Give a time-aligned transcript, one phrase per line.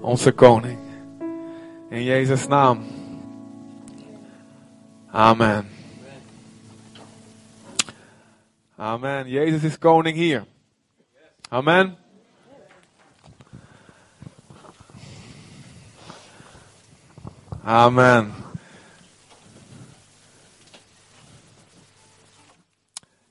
[0.00, 0.78] onze koning.
[1.88, 2.86] In Jezus' naam.
[5.10, 5.68] Amen.
[8.76, 9.28] Amen.
[9.28, 10.44] Jezus is koning hier.
[11.48, 11.98] Amen.
[17.64, 18.32] Amen.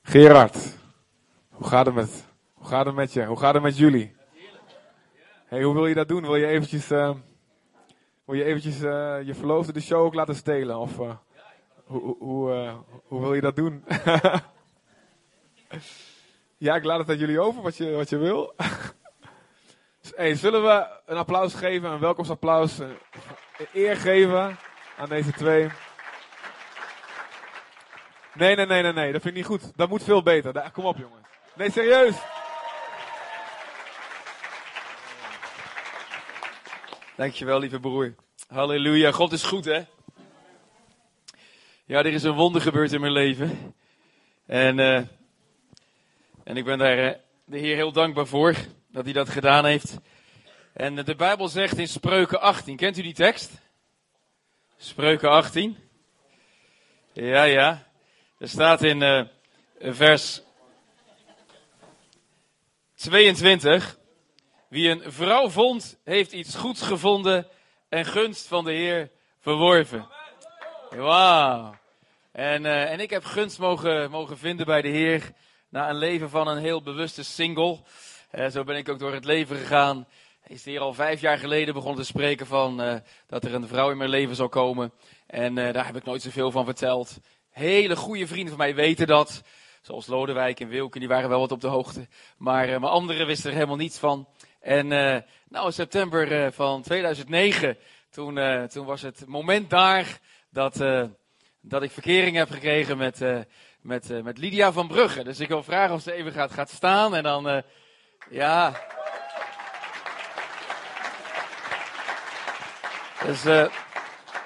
[0.03, 0.77] Gerard,
[1.49, 2.23] hoe gaat het met,
[2.53, 3.25] hoe gaat het met je?
[3.25, 4.18] Hoe gaat het met jullie?
[5.49, 6.21] Hey, hoe wil je dat doen?
[6.21, 7.11] Wil je eventjes, uh,
[8.25, 10.77] wil je, eventjes uh, je verloofde de show ook laten stelen?
[10.77, 11.11] Of uh,
[11.83, 12.73] hoe, hoe,
[13.03, 13.83] hoe wil je dat doen?
[16.57, 18.53] ja, ik laat het aan jullie over wat je, wat je wil.
[20.15, 22.97] hey, zullen we een applaus geven, een welkomstapplaus, een
[23.73, 24.57] eer geven
[24.97, 25.69] aan deze twee?
[28.33, 29.77] Nee, nee, nee, nee, nee, dat vind ik niet goed.
[29.77, 30.71] Dat moet veel beter.
[30.71, 31.27] Kom op, jongens.
[31.55, 32.38] Nee, serieus.
[37.19, 38.15] Dankjewel, lieve broer.
[38.47, 39.11] Halleluja.
[39.11, 39.83] God is goed, hè?
[41.85, 43.75] Ja, er is een wonder gebeurd in mijn leven.
[44.45, 44.95] En, uh,
[46.43, 47.11] en ik ben daar uh,
[47.45, 48.55] de Heer heel dankbaar voor
[48.91, 49.97] dat hij dat gedaan heeft.
[50.73, 53.51] En de Bijbel zegt in Spreuken 18, kent u die tekst?
[54.77, 55.77] Spreuken 18.
[57.13, 57.87] Ja, ja.
[58.37, 59.25] Er staat in uh,
[59.79, 60.41] vers
[62.95, 63.98] 22.
[64.69, 67.47] Wie een vrouw vond, heeft iets goeds gevonden
[67.87, 70.07] en gunst van de Heer verworven.
[70.89, 71.75] Wauw.
[72.31, 75.31] En, uh, en ik heb gunst mogen, mogen vinden bij de Heer
[75.69, 77.79] na een leven van een heel bewuste single.
[78.31, 80.07] Uh, zo ben ik ook door het leven gegaan.
[80.47, 82.95] Is de Heer al vijf jaar geleden begonnen te spreken van uh,
[83.27, 84.91] dat er een vrouw in mijn leven zou komen.
[85.27, 87.19] En daar heb ik nooit zoveel van verteld.
[87.49, 89.41] Hele goede vrienden van mij weten dat.
[89.81, 92.07] Zoals Lodewijk en Wilke, die waren wel wat op de hoogte.
[92.37, 94.27] Maar, maar anderen wisten er helemaal niets van.
[94.59, 95.17] En uh,
[95.49, 97.77] nou, in september uh, van 2009,
[98.09, 100.83] toen, toen was het moment daar dat,
[101.61, 103.21] dat ik verkering heb gekregen met,
[103.81, 105.23] met, met Lydia van Brugge.
[105.23, 107.63] Dus ik wil vragen of ze even gaat, gaat staan en dan,
[108.29, 108.87] ja...
[113.25, 113.43] Dus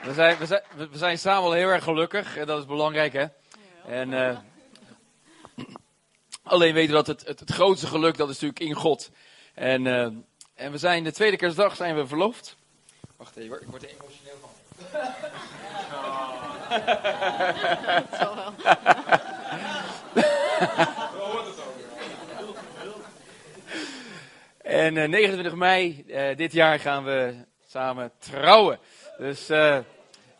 [0.04, 3.14] we zijn, we, zijn, we zijn samen wel heel erg gelukkig en dat is belangrijk,
[3.14, 3.26] hè?
[3.88, 4.38] En uh,
[6.44, 9.12] alleen weten we dat het, het, het, grootste geluk, dat is natuurlijk in God.
[9.54, 10.02] En, uh,
[10.56, 12.56] en we zijn de tweede kerstdag zijn we verloofd.
[13.18, 14.50] Wacht even, ik word er emotioneel van.
[14.92, 15.02] Wel.
[24.84, 27.36] en uh, 29 mei dit jaar gaan we
[27.68, 28.80] samen trouwen.
[29.18, 29.46] Dus,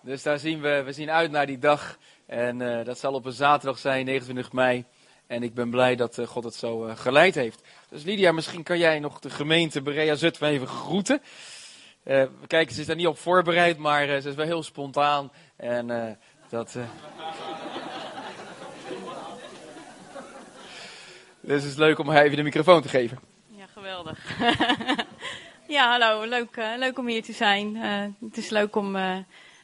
[0.02, 1.98] dus daar zien we, we zien uit naar die dag.
[2.26, 4.86] En dat zal op een zaterdag zijn, 29 mei.
[5.34, 7.62] En ik ben blij dat uh, God het zo geleid heeft.
[7.90, 11.22] Dus Lydia, misschien kan jij nog de gemeente Berea Zutphen even groeten.
[12.48, 15.32] kijk, ze is daar niet op voorbereid, maar ze is wel heel spontaan.
[15.56, 16.18] En
[16.50, 16.78] dat...
[21.42, 23.20] dus het is leuk om haar even de microfoon te geven.
[23.50, 24.20] Ja, geweldig.
[25.68, 26.26] Ja, hallo.
[26.26, 27.76] Leuk, leuk om hier te zijn.
[28.20, 28.96] Het is leuk om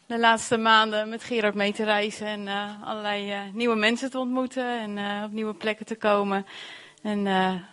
[0.09, 2.47] de laatste maanden met Gerard mee te reizen en
[2.83, 6.45] allerlei nieuwe mensen te ontmoeten en op nieuwe plekken te komen.
[7.01, 7.27] En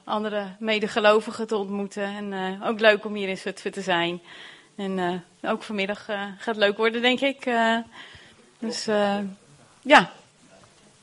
[0.05, 2.03] andere medegelovigen te ontmoeten.
[2.03, 4.21] En ook leuk om hier in Zutphen te zijn.
[4.75, 6.09] En ook vanmiddag
[6.39, 7.51] gaat leuk worden, denk ik.
[8.59, 8.85] dus
[9.83, 10.11] ja,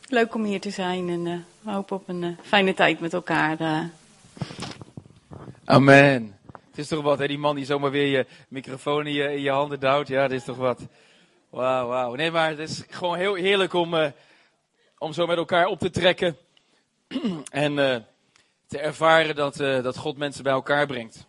[0.09, 3.57] leuk om hier te zijn en we hopen op een fijne tijd met elkaar.
[5.65, 6.35] Amen.
[6.69, 7.27] Het is toch wat, hè?
[7.27, 10.07] die man die zomaar weer je microfoon in je, in je handen duwt.
[10.07, 10.79] Ja, dat is toch wat.
[11.53, 12.15] Wauw, wauw.
[12.15, 14.07] Nee, maar het is gewoon heel heerlijk om, uh,
[14.97, 16.37] om zo met elkaar op te trekken.
[17.49, 17.95] en uh,
[18.67, 21.27] te ervaren dat, uh, dat God mensen bij elkaar brengt.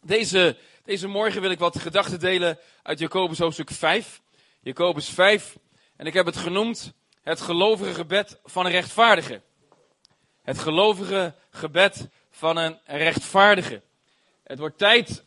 [0.00, 4.20] Deze, deze morgen wil ik wat gedachten delen uit Jacobus hoofdstuk 5.
[4.60, 5.56] Jacobus 5.
[5.96, 6.92] En ik heb het genoemd
[7.22, 9.40] het gelovige gebed van een rechtvaardige.
[10.42, 13.82] Het gelovige gebed van een rechtvaardige.
[14.42, 15.24] Het wordt tijd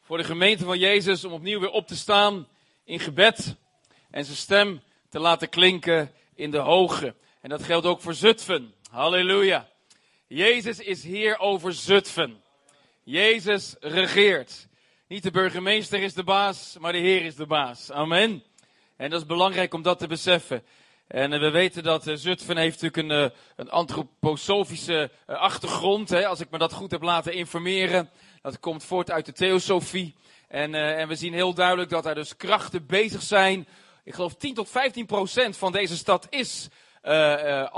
[0.00, 2.48] voor de gemeente van Jezus om opnieuw weer op te staan
[2.84, 3.56] in gebed
[4.10, 7.14] en zijn stem te laten klinken in de hoge.
[7.40, 8.74] En dat geldt ook voor Zutphen.
[8.90, 9.68] Halleluja.
[10.26, 12.42] Jezus is Heer over Zutphen.
[13.02, 14.68] Jezus regeert.
[15.08, 17.90] Niet de burgemeester is de baas, maar de Heer is de baas.
[17.90, 18.42] Amen.
[18.96, 20.62] En dat is belangrijk om dat te beseffen.
[21.06, 26.08] En uh, we weten dat uh, Zutphen heeft natuurlijk een, uh, een antroposofische achtergrond.
[26.08, 28.10] Hè, als ik me dat goed heb laten informeren.
[28.42, 30.14] Dat komt voort uit de theosofie.
[30.54, 33.66] En, uh, en we zien heel duidelijk dat er dus krachten bezig zijn.
[34.04, 36.68] Ik geloof 10 tot 15 procent van deze stad is
[37.04, 37.76] uh.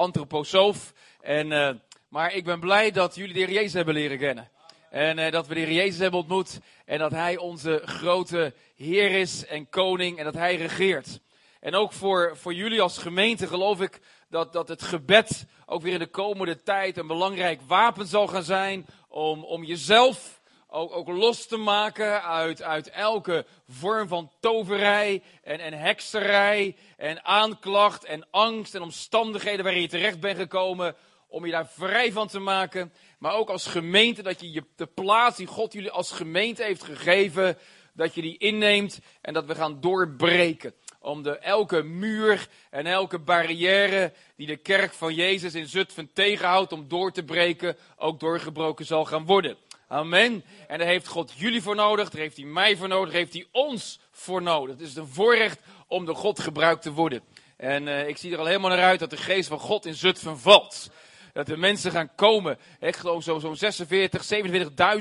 [1.20, 4.50] En, maar ik ben blij dat jullie de Heer Jezus hebben leren kennen.
[4.90, 6.61] En eh, dat we de Heer Jezus hebben ontmoet.
[6.84, 10.19] En dat Hij onze grote Heer is en koning.
[10.19, 11.20] En dat Hij regeert.
[11.61, 15.93] En ook voor, voor jullie als gemeente geloof ik dat, dat het gebed ook weer
[15.93, 18.87] in de komende tijd een belangrijk wapen zal gaan zijn.
[19.08, 20.36] Om, om jezelf
[20.76, 27.25] ook, ook los te maken uit, uit elke vorm van toverij en, en hekserij en
[27.25, 30.94] aanklacht en angst en omstandigheden waarin je terecht bent gekomen.
[31.28, 32.93] Om je daar vrij van te maken.
[33.19, 36.82] Maar ook als gemeente, dat je, je de plaats die God jullie als gemeente heeft
[36.82, 37.58] gegeven,
[37.93, 40.75] dat je die inneemt en dat we gaan doorbreken.
[41.00, 46.73] Om de, elke muur en elke barrière die de kerk van Jezus in Zutphen tegenhoudt
[46.73, 49.56] om door te breken, ook doorgebroken zal gaan worden.
[49.88, 50.44] Amen.
[50.69, 53.33] En daar heeft God jullie voor nodig, daar heeft hij mij voor nodig, daar heeft
[53.33, 54.77] hij ons voor nodig.
[54.79, 57.23] Het is een voorrecht om door God gebruikt te worden.
[57.56, 59.94] En uh, ik zie er al helemaal naar uit dat de geest van God in
[59.94, 60.91] Zutphen valt.
[61.33, 62.59] Dat de mensen gaan komen.
[62.81, 64.29] Ik geloof zo'n zo 46,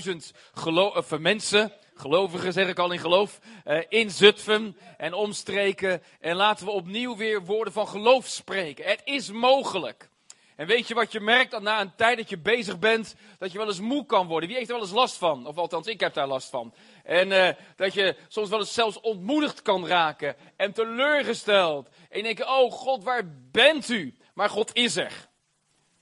[0.03, 0.15] 27.000
[0.53, 6.03] geloof, mensen, gelovigen zeg ik al in geloof, uh, in Zutphen en omstreken.
[6.19, 8.85] En laten we opnieuw weer woorden van geloof spreken.
[8.85, 10.09] Het is mogelijk.
[10.55, 11.51] En weet je wat je merkt?
[11.51, 14.49] Dat na een tijd dat je bezig bent, dat je wel eens moe kan worden.
[14.49, 15.47] Wie heeft er wel eens last van?
[15.47, 16.73] Of althans, ik heb daar last van.
[17.03, 20.35] En uh, dat je soms wel eens zelfs ontmoedigd kan raken.
[20.55, 21.89] En teleurgesteld.
[22.09, 24.17] En denkt, oh God, waar bent u?
[24.33, 25.27] Maar God is er.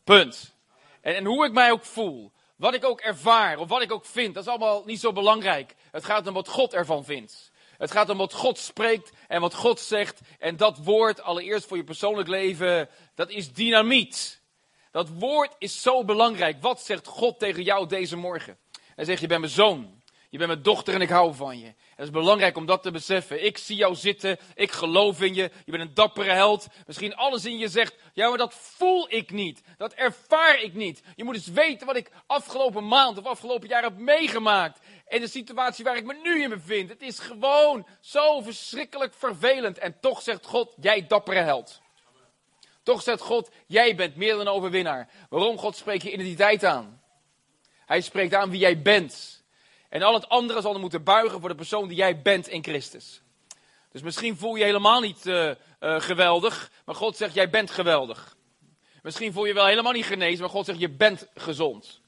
[0.04, 0.56] Punt.
[1.02, 2.32] En, en hoe ik mij ook voel.
[2.56, 3.58] Wat ik ook ervaar.
[3.58, 4.34] Of wat ik ook vind.
[4.34, 5.76] Dat is allemaal niet zo belangrijk.
[5.92, 7.52] Het gaat om wat God ervan vindt.
[7.78, 10.20] Het gaat om wat God spreekt en wat God zegt.
[10.40, 14.42] En dat woord, allereerst voor je persoonlijk leven, dat is dynamiet.
[14.94, 16.62] Dat woord is zo belangrijk.
[16.62, 18.58] Wat zegt God tegen jou deze morgen?
[18.96, 20.02] Hij zegt, je bent mijn zoon.
[20.30, 21.66] Je bent mijn dochter en ik hou van je.
[21.66, 23.46] Het is belangrijk om dat te beseffen.
[23.46, 24.38] Ik zie jou zitten.
[24.56, 25.52] Ik geloof in je.
[25.66, 26.68] Je bent een dappere held.
[26.86, 29.62] Misschien alles in je zegt, ja maar dat voel ik niet.
[29.78, 31.02] Dat ervaar ik niet.
[31.16, 34.80] Je moet eens weten wat ik afgelopen maand of afgelopen jaar heb meegemaakt.
[35.08, 36.90] En de situatie waar ik me nu in bevind.
[36.90, 39.78] Het is gewoon zo verschrikkelijk vervelend.
[39.78, 41.83] En toch zegt God, jij dappere held.
[42.84, 45.10] Toch zegt God, jij bent meer dan een overwinnaar.
[45.30, 45.58] Waarom?
[45.58, 47.02] God spreekt je identiteit aan.
[47.86, 49.44] Hij spreekt aan wie jij bent.
[49.90, 52.64] En al het andere zal er moeten buigen voor de persoon die jij bent in
[52.64, 53.22] Christus.
[53.92, 55.56] Dus misschien voel je, helemaal niet uh, uh,
[56.02, 58.38] geweldig, maar God zegt, jij bent geweldig.
[59.02, 62.02] Misschien voel je wel helemaal niet genezen, maar God zegt, je bent gezond.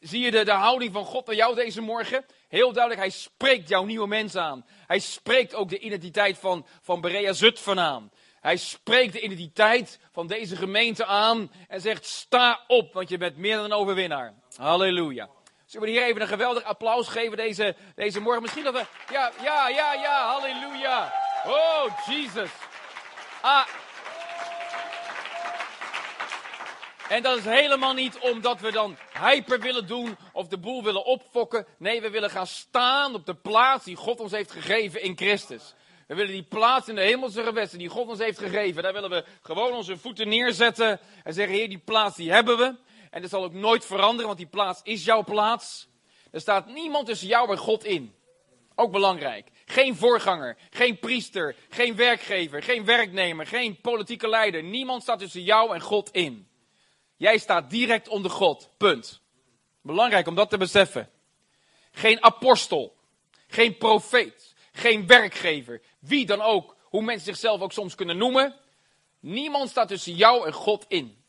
[0.00, 2.24] Zie je de, de houding van God naar jou deze morgen?
[2.48, 4.66] Heel duidelijk, hij spreekt jouw nieuwe mens aan.
[4.86, 8.10] Hij spreekt ook de identiteit van, van Berea Zutphen aan.
[8.42, 13.36] Hij spreekt de identiteit van deze gemeente aan en zegt: sta op, want je bent
[13.36, 14.34] meer dan een overwinnaar.
[14.56, 15.28] Halleluja.
[15.66, 18.42] Zullen we hier even een geweldig applaus geven deze, deze morgen?
[18.42, 18.84] Misschien dat we.
[19.12, 21.12] Ja, ja, ja, ja, halleluja.
[21.46, 22.50] Oh, Jesus.
[23.40, 23.66] Ah.
[27.08, 31.04] En dat is helemaal niet omdat we dan hyper willen doen of de boel willen
[31.04, 31.66] opfokken.
[31.78, 35.74] Nee, we willen gaan staan op de plaats die God ons heeft gegeven in Christus.
[36.06, 38.82] We willen die plaats in de hemelse gewesten die God ons heeft gegeven.
[38.82, 42.76] Daar willen we gewoon onze voeten neerzetten en zeggen, Heer, die plaats die hebben we.
[43.10, 45.88] En dat zal ook nooit veranderen, want die plaats is jouw plaats.
[46.30, 48.14] Er staat niemand tussen jou en God in.
[48.74, 49.48] Ook belangrijk.
[49.64, 54.62] Geen voorganger, geen priester, geen werkgever, geen werknemer, geen politieke leider.
[54.62, 56.48] Niemand staat tussen jou en God in.
[57.16, 58.70] Jij staat direct onder God.
[58.76, 59.20] Punt.
[59.82, 61.10] Belangrijk om dat te beseffen.
[61.90, 62.96] Geen apostel,
[63.46, 68.54] geen profeet, geen werkgever, wie dan ook, hoe mensen zichzelf ook soms kunnen noemen.
[69.20, 71.22] Niemand staat tussen jou en God in.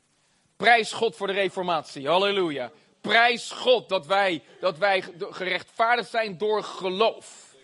[0.55, 2.07] Prijs God voor de reformatie.
[2.07, 2.71] Halleluja.
[3.01, 7.55] Prijs God dat wij, dat wij gerechtvaardigd zijn door geloof.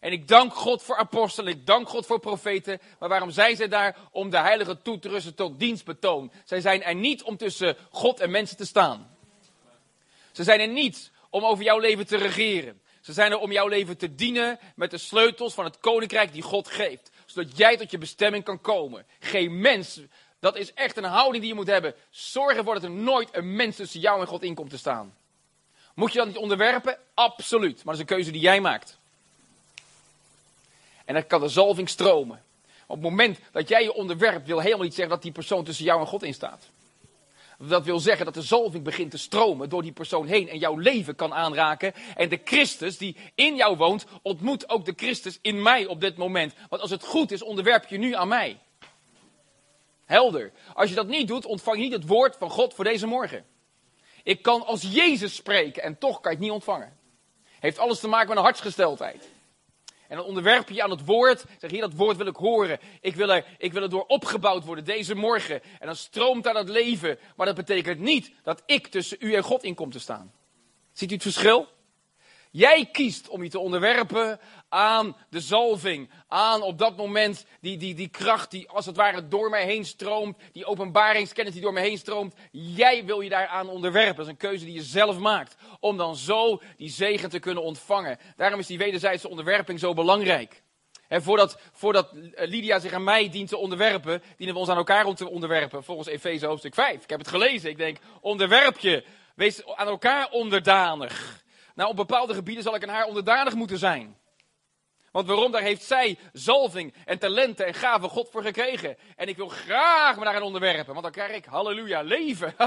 [0.00, 2.80] En ik dank God voor apostelen, ik dank God voor profeten.
[2.98, 3.96] Maar waarom zijn zij daar?
[4.10, 6.32] Om de heilige toe te rusten tot dienstbetoon.
[6.44, 9.16] Zij zijn er niet om tussen God en mensen te staan.
[10.32, 12.81] Ze zijn er niet om over jouw leven te regeren.
[13.02, 16.42] Ze zijn er om jouw leven te dienen met de sleutels van het koninkrijk die
[16.42, 17.10] God geeft.
[17.26, 19.06] Zodat jij tot je bestemming kan komen.
[19.18, 20.00] Geen mens,
[20.40, 21.94] dat is echt een houding die je moet hebben.
[22.10, 25.14] Zorg ervoor dat er nooit een mens tussen jou en God in komt te staan.
[25.94, 26.98] Moet je dat niet onderwerpen?
[27.14, 27.74] Absoluut.
[27.74, 28.98] Maar dat is een keuze die jij maakt.
[31.04, 32.42] En dan kan de zalving stromen.
[32.86, 35.84] Op het moment dat jij je onderwerpt, wil helemaal niet zeggen dat die persoon tussen
[35.84, 36.68] jou en God in staat.
[37.68, 40.76] Dat wil zeggen dat de zalving begint te stromen door die persoon heen en jouw
[40.76, 41.92] leven kan aanraken.
[42.16, 46.16] En de Christus die in jou woont, ontmoet ook de Christus in mij op dit
[46.16, 46.54] moment.
[46.68, 48.58] Want als het goed is, onderwerp je nu aan mij.
[50.04, 50.52] Helder.
[50.74, 53.44] Als je dat niet doet, ontvang je niet het woord van God voor deze morgen.
[54.22, 56.96] Ik kan als Jezus spreken en toch kan ik het niet ontvangen.
[57.60, 59.28] Heeft alles te maken met een hartsgesteldheid.
[60.12, 61.44] En dan onderwerp je je aan het woord.
[61.58, 62.78] Zeg hier, dat woord wil ik horen.
[63.00, 65.62] Ik wil, er, ik wil er door opgebouwd worden deze morgen.
[65.62, 67.18] En dan stroomt daar dat leven.
[67.36, 70.32] Maar dat betekent niet dat ik tussen u en God in kom te staan.
[70.92, 71.68] Ziet u het verschil?
[72.50, 74.40] Jij kiest om je te onderwerpen
[74.72, 76.10] aan de zalving.
[76.28, 79.84] Aan op dat moment die, die, die kracht die als het ware door mij heen
[79.84, 80.36] stroomt.
[80.52, 82.34] Die openbaringskennis die door mij heen stroomt.
[82.50, 84.16] Jij wil je daaraan onderwerpen.
[84.16, 85.56] Dat is een keuze die je zelf maakt.
[85.80, 88.18] Om dan zo die zegen te kunnen ontvangen.
[88.36, 90.62] Daarom is die wederzijdse onderwerping zo belangrijk.
[91.08, 95.14] En voordat, voordat Lydia zich aan mij dient te onderwerpen, dienen we ons aan elkaar
[95.14, 95.84] te onderwerpen.
[95.84, 97.02] Volgens Efeze hoofdstuk 5.
[97.02, 97.70] Ik heb het gelezen.
[97.70, 99.04] Ik denk, onderwerp je.
[99.34, 101.42] Wees aan elkaar onderdanig.
[101.74, 104.20] Nou, op bepaalde gebieden zal ik aan haar onderdanig moeten zijn.
[105.12, 105.52] Want waarom?
[105.52, 108.96] Daar heeft zij zalving en talenten en gaven God voor gekregen.
[109.16, 110.92] En ik wil graag me daaraan onderwerpen.
[110.92, 112.54] Want dan krijg ik, halleluja, leven.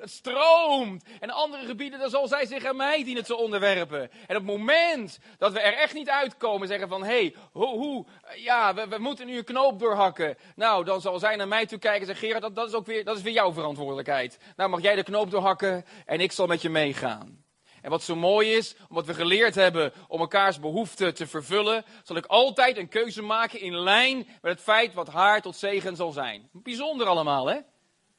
[0.00, 1.04] Het stroomt.
[1.20, 4.00] En andere gebieden, dan zal zij zich aan mij dienen te onderwerpen.
[4.00, 7.66] En op het moment dat we er echt niet uitkomen, zeggen van, hé, hey, hoe,
[7.66, 8.06] hoe,
[8.36, 10.36] ja, we, we, moeten nu een knoop doorhakken.
[10.56, 12.86] Nou, dan zal zij naar mij toe kijken en zeggen, Gerard, dat, dat is ook
[12.86, 14.38] weer, dat is weer jouw verantwoordelijkheid.
[14.56, 17.41] Nou, mag jij de knoop doorhakken en ik zal met je meegaan.
[17.82, 22.16] En wat zo mooi is, omdat we geleerd hebben om elkaars behoeften te vervullen, zal
[22.16, 26.12] ik altijd een keuze maken in lijn met het feit wat haar tot zegen zal
[26.12, 26.48] zijn.
[26.52, 27.58] Bijzonder allemaal, hè?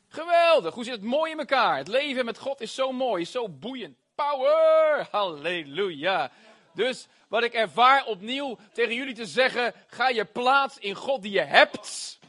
[0.07, 0.73] Geweldig.
[0.73, 1.77] Hoe zit het mooi in elkaar?
[1.77, 3.97] Het leven met God is zo mooi, is zo boeiend.
[4.15, 5.07] Power!
[5.11, 6.31] Halleluja.
[6.73, 11.31] Dus wat ik ervaar opnieuw tegen jullie te zeggen, ga je plaats in God die
[11.31, 12.19] je hebt.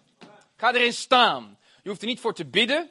[0.56, 1.58] Ga erin staan.
[1.82, 2.90] Je hoeft er niet voor te bidden.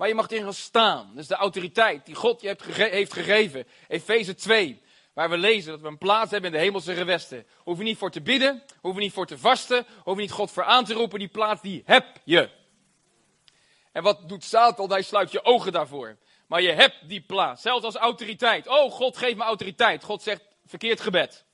[0.00, 1.12] Maar je mag erin gaan staan.
[1.14, 3.66] Dus de autoriteit die God je hebt heeft gegeven.
[3.88, 4.82] Efeze 2.
[5.12, 7.46] Waar we lezen dat we een plaats hebben in de hemelse gewesten.
[7.56, 8.62] Hoef je niet voor te bidden.
[8.80, 9.86] Hoef je niet voor te vasten.
[10.02, 11.18] Hoef je niet God voor aan te roepen.
[11.18, 12.50] Die plaats die heb je.
[13.92, 14.90] En wat doet Satan?
[14.90, 16.16] Hij sluit je ogen daarvoor.
[16.46, 17.62] Maar je hebt die plaats.
[17.62, 18.68] Zelfs als autoriteit.
[18.68, 20.04] Oh, God geeft me autoriteit.
[20.04, 21.44] God zegt verkeerd gebed.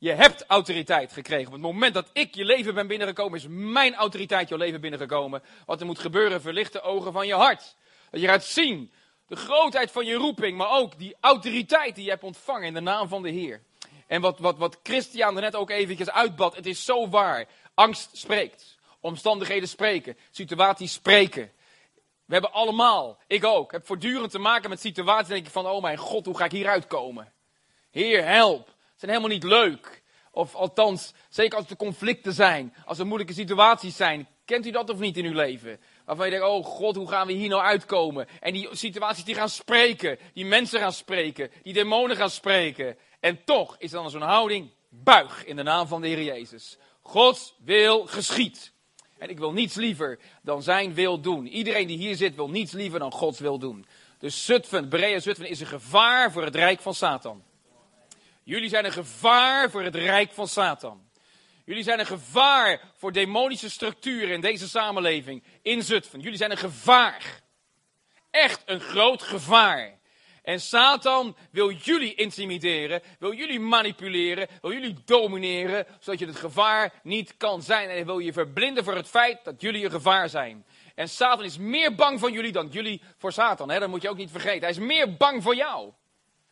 [0.00, 1.46] Je hebt autoriteit gekregen.
[1.46, 5.42] Op het moment dat ik je leven ben binnengekomen, is mijn autoriteit jouw leven binnengekomen.
[5.66, 7.76] Wat er moet gebeuren, verlicht de ogen van je hart.
[8.10, 8.92] Dat je gaat zien
[9.26, 12.80] de grootheid van je roeping, maar ook die autoriteit die je hebt ontvangen in de
[12.80, 13.62] naam van de Heer.
[14.06, 17.46] En wat, wat, wat Christian er net ook eventjes uitbad, het is zo waar.
[17.74, 18.78] Angst spreekt.
[19.00, 20.16] Omstandigheden spreken.
[20.30, 21.52] Situaties spreken.
[22.24, 25.28] We hebben allemaal, ik ook, heb voortdurend te maken met situaties.
[25.28, 27.32] denk ik van, oh mijn God, hoe ga ik hieruit komen?
[27.90, 28.78] Heer, help.
[29.00, 30.02] Zijn helemaal niet leuk.
[30.30, 34.28] Of althans, zeker als er conflicten zijn, als er moeilijke situaties zijn.
[34.44, 35.80] Kent u dat of niet in uw leven?
[36.04, 38.26] Waarvan je denkt, oh God, hoe gaan we hier nou uitkomen?
[38.40, 42.96] En die situaties die gaan spreken, die mensen gaan spreken, die demonen gaan spreken.
[43.20, 46.78] En toch is dan zo'n houding, buig in de naam van de Heer Jezus.
[47.00, 48.72] Gods wil geschiet.
[49.18, 51.46] En ik wil niets liever dan zijn wil doen.
[51.46, 53.86] Iedereen die hier zit wil niets liever dan Gods wil doen.
[54.18, 57.42] Dus Zutphen, Berea Zutphen is een gevaar voor het rijk van Satan.
[58.50, 61.10] Jullie zijn een gevaar voor het rijk van Satan.
[61.64, 66.20] Jullie zijn een gevaar voor demonische structuren in deze samenleving, in Zutphen.
[66.20, 67.40] Jullie zijn een gevaar.
[68.30, 69.98] Echt een groot gevaar.
[70.42, 77.00] En Satan wil jullie intimideren, wil jullie manipuleren, wil jullie domineren, zodat je het gevaar
[77.02, 77.88] niet kan zijn.
[77.88, 80.66] En hij wil je verblinden voor het feit dat jullie een gevaar zijn.
[80.94, 83.70] En Satan is meer bang voor jullie dan jullie voor Satan.
[83.70, 83.78] Hè?
[83.78, 84.60] Dat moet je ook niet vergeten.
[84.60, 85.92] Hij is meer bang voor jou.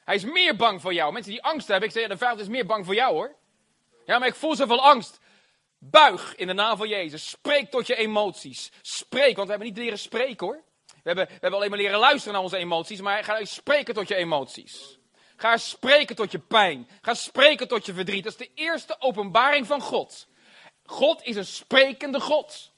[0.09, 1.13] Hij is meer bang voor jou.
[1.13, 3.35] Mensen die angst hebben, ik zeg, de vijand is meer bang voor jou hoor.
[4.05, 5.21] Ja, maar ik voel zoveel angst.
[5.79, 7.29] Buig in de naam van Jezus.
[7.29, 8.71] Spreek tot je emoties.
[8.83, 10.63] Spreek, want we hebben niet leren spreken hoor.
[10.87, 14.09] We hebben, we hebben alleen maar leren luisteren naar onze emoties, maar ga spreken tot
[14.09, 14.99] je emoties.
[15.37, 16.89] Ga spreken tot je pijn.
[17.01, 18.25] Ga spreken tot je verdriet.
[18.25, 20.27] Dat is de eerste openbaring van God.
[20.85, 22.73] God is een sprekende God.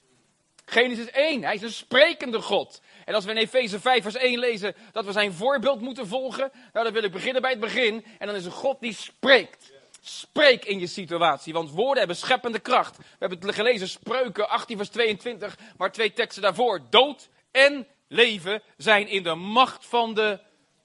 [0.65, 2.81] Genesis 1, hij is een sprekende God.
[3.05, 6.51] En als we in Efeze 5 vers 1 lezen dat we zijn voorbeeld moeten volgen,
[6.73, 8.05] nou dan wil ik beginnen bij het begin.
[8.19, 9.73] En dan is een God die spreekt.
[10.03, 12.97] Spreek in je situatie, want woorden hebben scheppende kracht.
[12.97, 16.81] We hebben het gelezen, Spreuken 18 vers 22, maar twee teksten daarvoor.
[16.89, 20.39] Dood en leven zijn in de macht van de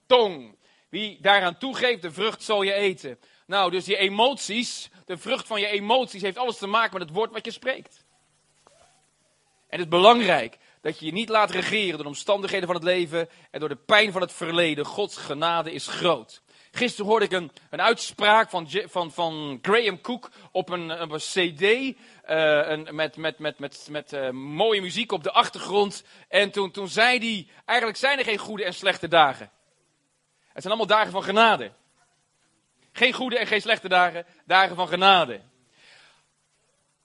[0.07, 0.57] tong.
[0.89, 3.19] Wie daaraan toegeeft, de vrucht zal je eten.
[3.47, 7.17] Nou, dus je emoties, de vrucht van je emoties heeft alles te maken met het
[7.17, 8.05] woord wat je spreekt.
[9.69, 12.85] En het is belangrijk dat je je niet laat regeren door de omstandigheden van het
[12.85, 14.85] leven en door de pijn van het verleden.
[14.85, 16.43] Gods genade is groot.
[16.71, 21.63] Gisteren hoorde ik een, een uitspraak van, van, van Graham Cook op een, een CD.
[21.63, 21.95] Uh,
[22.69, 26.05] een, met met, met, met, met uh, mooie muziek op de achtergrond.
[26.29, 29.51] En toen, toen zei hij: Eigenlijk zijn er geen goede en slechte dagen.
[30.53, 31.73] Het zijn allemaal dagen van genade.
[32.93, 35.41] Geen goede en geen slechte dagen, dagen van genade.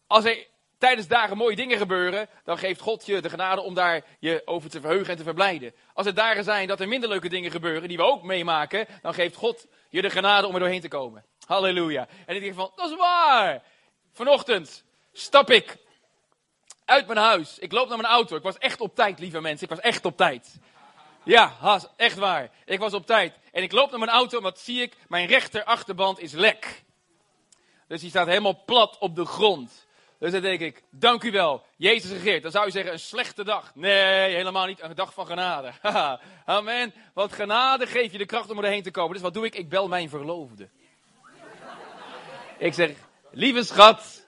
[0.08, 0.48] Als er
[0.82, 4.70] tijdens dagen mooie dingen gebeuren, dan geeft God je de genade om daar je over
[4.70, 5.74] te verheugen en te verblijden.
[5.94, 9.14] Als er dagen zijn dat er minder leuke dingen gebeuren, die we ook meemaken, dan
[9.14, 11.26] geeft God je de genade om er doorheen te komen.
[11.46, 12.08] Halleluja.
[12.26, 13.64] En ik denk van, dat is waar.
[14.12, 14.84] Vanochtend
[15.14, 15.78] stap ik
[16.86, 17.60] uit mijn huis.
[17.60, 18.36] Ik loop naar mijn auto.
[18.36, 19.70] Ik was echt op tijd, lieve mensen.
[19.70, 20.60] Ik was echt op tijd.
[21.24, 22.50] Ja, echt waar.
[22.66, 23.34] Ik was op tijd.
[23.52, 24.98] En ik loop naar mijn auto en wat zie ik?
[25.08, 26.84] Mijn rechter achterband is lek.
[27.88, 29.90] Dus die staat helemaal plat op de grond.
[30.22, 32.42] Dus dan denk ik, dank u wel, Jezus regeert.
[32.44, 33.76] Dan zou je zeggen, een slechte dag.
[33.76, 34.82] Nee, helemaal niet.
[34.82, 35.72] Een dag van genade.
[36.46, 36.94] Amen.
[37.14, 39.14] Want genade geeft je de kracht om erheen te komen.
[39.14, 39.56] Dus wat doe ik?
[39.56, 40.70] Ik bel mijn verloofde.
[42.58, 42.92] ik zeg,
[43.32, 44.26] lieve schat,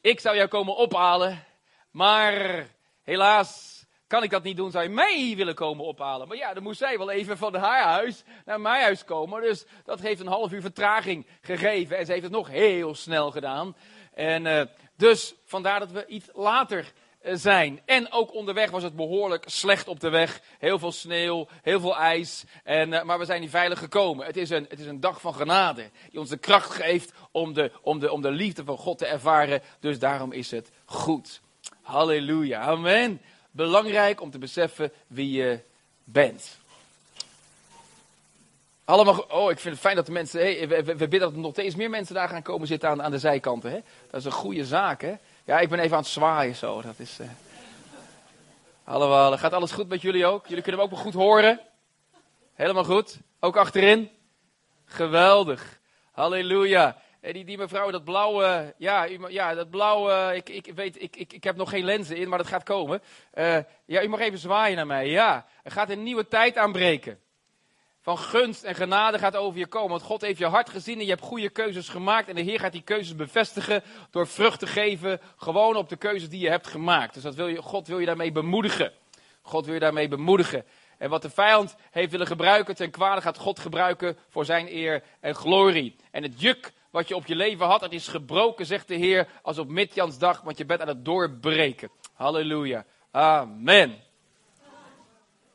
[0.00, 1.44] ik zou jou komen ophalen.
[1.90, 2.66] Maar
[3.02, 4.70] helaas kan ik dat niet doen?
[4.70, 6.28] Zou je mij willen komen ophalen?
[6.28, 9.42] Maar ja, dan moest zij wel even van haar huis naar mijn huis komen.
[9.42, 11.98] Dus dat heeft een half uur vertraging gegeven.
[11.98, 13.76] En ze heeft het nog heel snel gedaan.
[14.14, 14.62] En uh,
[14.96, 17.80] dus vandaar dat we iets later uh, zijn.
[17.84, 20.40] En ook onderweg was het behoorlijk slecht op de weg.
[20.58, 22.44] Heel veel sneeuw, heel veel ijs.
[22.64, 24.26] En, uh, maar we zijn niet veilig gekomen.
[24.26, 25.90] Het is, een, het is een dag van genade.
[26.10, 29.06] Die ons de kracht geeft om de, om, de, om de liefde van God te
[29.06, 29.62] ervaren.
[29.80, 31.40] Dus daarom is het goed.
[31.82, 32.60] Halleluja.
[32.60, 33.20] Amen
[33.54, 35.60] belangrijk om te beseffen wie je
[36.04, 36.58] bent.
[38.84, 41.38] Allemaal, oh, ik vind het fijn dat de mensen, hey, we, we, bidden dat er
[41.38, 43.70] nog steeds meer mensen daar gaan komen zitten aan, aan de zijkanten.
[43.70, 43.80] Hè?
[44.10, 45.14] Dat is een goede zaak, hè?
[45.44, 46.82] Ja, ik ben even aan het zwaaien zo.
[46.82, 47.26] Dat is, uh...
[48.84, 50.46] Hallo, gaat alles goed met jullie ook?
[50.46, 51.60] Jullie kunnen me ook wel goed horen?
[52.54, 53.18] Helemaal goed?
[53.40, 54.10] Ook achterin?
[54.84, 55.80] Geweldig.
[56.12, 56.96] Halleluja.
[57.20, 61.56] Die, die mevrouw, dat blauwe, ja, ja dat blauwe, ik, ik weet, ik, ik, heb
[61.56, 63.02] nog geen lenzen in, maar dat gaat komen.
[63.34, 65.08] Uh, ja, u mag even zwaaien naar mij.
[65.08, 67.18] Ja, er gaat een nieuwe tijd aanbreken.
[68.04, 69.90] Van gunst en genade gaat over je komen.
[69.90, 72.28] Want God heeft je hart gezien en je hebt goede keuzes gemaakt.
[72.28, 75.20] En de Heer gaat die keuzes bevestigen door vrucht te geven.
[75.36, 77.14] Gewoon op de keuzes die je hebt gemaakt.
[77.14, 78.92] Dus dat wil je, God wil je daarmee bemoedigen.
[79.42, 80.64] God wil je daarmee bemoedigen.
[80.98, 85.02] En wat de vijand heeft willen gebruiken ten kwade gaat God gebruiken voor zijn eer
[85.20, 85.96] en glorie.
[86.10, 89.28] En het juk wat je op je leven had, het is gebroken, zegt de Heer,
[89.42, 91.90] als op Midjans dag, want je bent aan het doorbreken.
[92.14, 92.84] Halleluja.
[93.10, 94.02] Amen.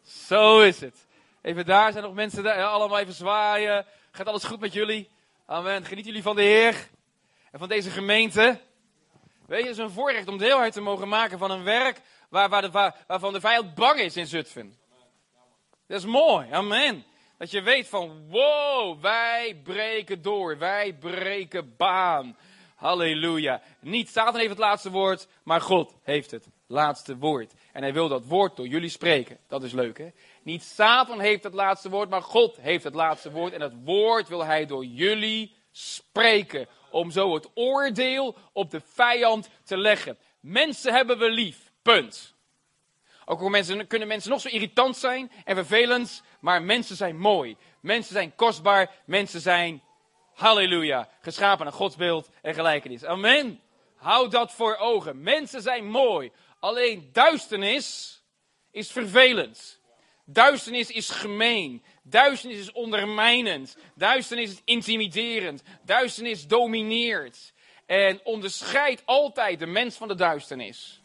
[0.04, 1.08] Zo is het.
[1.50, 3.86] Even daar zijn nog mensen, daar, allemaal even zwaaien.
[4.12, 5.10] Gaat alles goed met jullie?
[5.46, 5.86] Amen.
[5.86, 6.88] Genieten jullie van de Heer
[7.52, 8.60] en van deze gemeente?
[9.46, 12.50] Weet je, het is een voorrecht om deelheid te mogen maken van een werk waar,
[12.50, 14.76] waar de, waar, waarvan de vijand bang is in Zutphen.
[15.88, 16.52] Dat is mooi.
[16.52, 17.06] Amen.
[17.38, 22.38] Dat je weet van, wow, wij breken door, wij breken baan.
[22.76, 23.62] Halleluja.
[23.80, 27.54] Niet Satan heeft het laatste woord, maar God heeft het laatste woord.
[27.72, 29.38] En hij wil dat woord door jullie spreken.
[29.48, 30.10] Dat is leuk, hè?
[30.44, 33.54] Niet Satan heeft het laatste woord, maar God heeft het laatste woord.
[33.54, 36.68] En dat woord wil hij door jullie spreken.
[36.92, 40.18] Om zo het oordeel op de vijand te leggen.
[40.40, 41.72] Mensen hebben we lief.
[41.82, 42.34] Punt.
[43.26, 47.58] Ook al mensen, kunnen mensen nog zo irritant zijn en vervelend, maar mensen zijn mooi.
[47.82, 49.84] Mensen zijn kostbaar, mensen zijn,
[50.34, 53.06] halleluja, geschapen naar Gods beeld en gelijkenis.
[53.06, 53.62] Amen.
[53.96, 55.22] Hou dat voor ogen.
[55.22, 56.32] Mensen zijn mooi.
[56.60, 58.20] Alleen duisternis
[58.72, 59.79] is vervelend.
[60.32, 61.84] Duisternis is gemeen.
[62.04, 63.78] Duisternis is ondermijnend.
[63.96, 65.64] Duisternis is intimiderend.
[65.82, 67.54] Duisternis domineert.
[67.86, 71.02] En onderscheidt altijd de mens van de duisternis.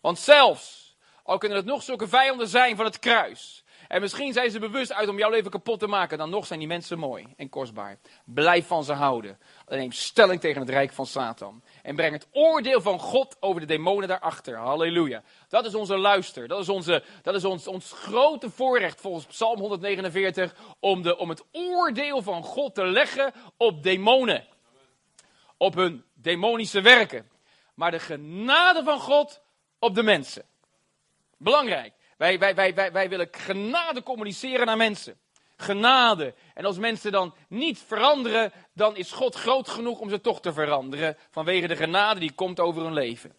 [0.00, 3.64] Want zelfs al kunnen het nog zulke vijanden zijn van het kruis.
[3.88, 6.18] En misschien zijn ze bewust uit om jouw leven kapot te maken.
[6.18, 7.98] Dan nog zijn die mensen mooi en kostbaar.
[8.24, 9.38] Blijf van ze houden.
[9.66, 11.62] Neem stelling tegen het rijk van Satan.
[11.82, 14.56] En breng het oordeel van God over de demonen daarachter.
[14.56, 15.22] Halleluja.
[15.48, 16.48] Dat is onze luister.
[16.48, 20.54] Dat is, onze, dat is ons, ons grote voorrecht volgens Psalm 149.
[20.80, 24.46] Om, de, om het oordeel van God te leggen op demonen.
[25.56, 27.30] Op hun demonische werken.
[27.74, 29.40] Maar de genade van God
[29.78, 30.44] op de mensen.
[31.38, 31.92] Belangrijk.
[32.16, 35.18] Wij, wij, wij, wij, wij willen genade communiceren naar mensen.
[35.62, 36.34] Genade.
[36.54, 40.52] En als mensen dan niet veranderen, dan is God groot genoeg om ze toch te
[40.52, 41.16] veranderen.
[41.30, 43.34] Vanwege de genade die komt over hun leven.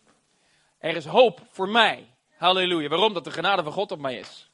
[0.78, 2.08] Er is hoop voor mij.
[2.38, 2.90] Halleluja.
[2.90, 3.14] Waarom?
[3.14, 4.52] Dat de genade van God op mij is.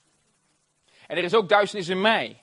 [1.08, 2.42] En er is ook duisternis in mij.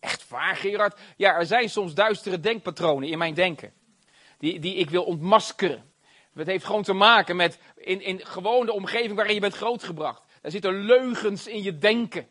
[0.00, 1.00] Echt waar, Gerard?
[1.16, 3.72] Ja, er zijn soms duistere denkpatronen in mijn denken.
[4.38, 5.92] Die, die ik wil ontmaskeren.
[6.34, 10.22] Het heeft gewoon te maken met in, in gewoon de omgeving waarin je bent grootgebracht.
[10.40, 12.28] Daar zitten leugens in je denken.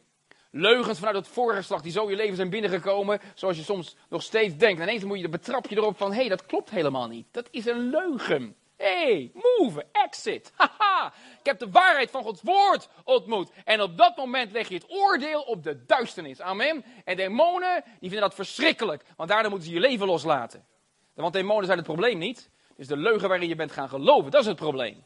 [0.52, 4.24] Leugens vanuit het vorige slag die zo je leven zijn binnengekomen, zoals je soms nog
[4.24, 4.82] steeds denkt.
[4.82, 7.28] En ineens moet je, betrap je erop van, hé, hey, dat klopt helemaal niet.
[7.32, 8.56] Dat is een leugen.
[8.78, 10.52] Hé, hey, move, exit.
[10.56, 13.52] Haha, ik heb de waarheid van Gods woord ontmoet.
[13.66, 16.42] En op dat moment leg je het oordeel op de duisternis.
[16.42, 16.84] Amen.
[17.06, 20.66] En demonen, die vinden dat verschrikkelijk, want daardoor moeten ze je leven loslaten.
[21.14, 24.32] Want demonen zijn het probleem niet is de leugen waarin je bent gaan geloven.
[24.32, 25.04] Dat is het probleem.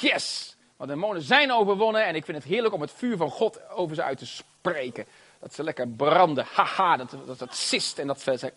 [0.00, 0.53] Yes!
[0.84, 3.94] Want demonen zijn overwonnen en ik vind het heerlijk om het vuur van God over
[3.94, 5.06] ze uit te spreken.
[5.40, 6.46] Dat ze lekker branden.
[6.52, 8.52] Haha, dat, dat, dat sist en dat ze...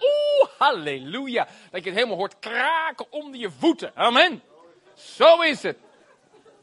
[0.00, 1.46] Oeh, halleluja.
[1.70, 3.92] Dat je het helemaal hoort kraken onder je voeten.
[3.94, 4.42] Amen.
[4.94, 5.78] Zo is het.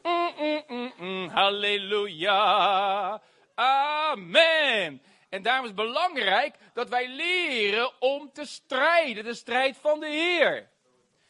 [0.02, 0.32] Mm,
[0.68, 1.28] mm, mm.
[1.28, 3.20] Halleluja.
[3.54, 5.02] Amen.
[5.28, 9.24] En daarom is het belangrijk dat wij leren om te strijden.
[9.24, 10.68] De strijd van de Heer.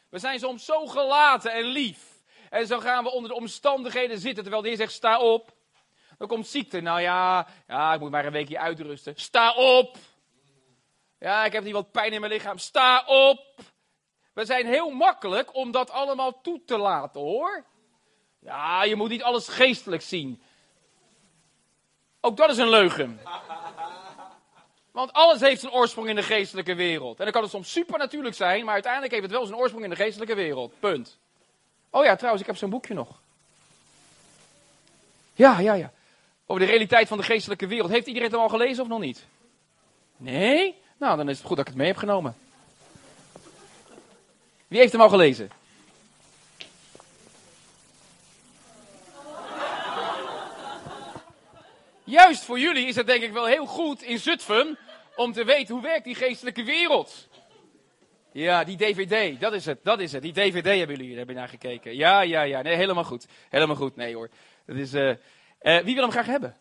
[0.08, 2.10] We zijn soms zo gelaten en lief.
[2.52, 5.52] En zo gaan we onder de omstandigheden zitten terwijl de Heer zegt: sta op.
[6.18, 6.80] Dan komt ziekte.
[6.80, 9.12] Nou ja, ja, ik moet maar een weekje uitrusten.
[9.16, 9.96] Sta op.
[11.18, 12.58] Ja, ik heb niet wat pijn in mijn lichaam.
[12.58, 13.40] Sta op.
[14.32, 17.64] We zijn heel makkelijk om dat allemaal toe te laten hoor.
[18.40, 20.42] Ja, je moet niet alles geestelijk zien.
[22.20, 23.20] Ook dat is een leugen.
[24.90, 27.18] Want alles heeft zijn oorsprong in de geestelijke wereld.
[27.18, 29.90] En dan kan het soms supernatuurlijk zijn, maar uiteindelijk heeft het wel zijn oorsprong in
[29.90, 30.80] de geestelijke wereld.
[30.80, 31.20] Punt.
[31.94, 33.20] Oh ja, trouwens, ik heb zo'n boekje nog.
[35.34, 35.92] Ja, ja, ja.
[36.46, 37.90] Over de realiteit van de geestelijke wereld.
[37.90, 39.24] Heeft iedereen het al gelezen of nog niet?
[40.16, 40.74] Nee?
[40.96, 42.36] Nou, dan is het goed dat ik het mee heb genomen.
[44.68, 45.50] Wie heeft hem al gelezen?
[52.04, 54.78] Juist voor jullie is het denk ik wel heel goed in Zutphen
[55.16, 57.28] om te weten hoe werkt die geestelijke wereld.
[58.32, 60.22] Ja, die DVD, dat is het, dat is het.
[60.22, 61.96] Die DVD hebben jullie, hebben naar gekeken.
[61.96, 63.26] Ja, ja, ja, nee, helemaal goed.
[63.48, 64.28] Helemaal goed, nee hoor.
[64.66, 65.16] Dat is, uh, uh,
[65.62, 66.56] wie wil hem graag hebben?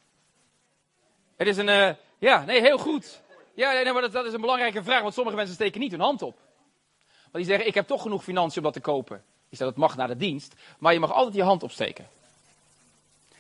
[1.36, 3.22] Het is een, uh, ja, nee, heel goed.
[3.54, 6.00] Ja, nee, maar dat, dat, is een belangrijke vraag, want sommige mensen steken niet hun
[6.00, 6.38] hand op.
[7.32, 9.24] Want die zeggen, ik heb toch genoeg financiën om dat te kopen.
[9.50, 12.08] Is dat het mag naar de dienst, maar je mag altijd je hand opsteken.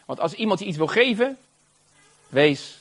[0.06, 1.38] Want als iemand je iets wil geven,
[2.30, 2.78] wees.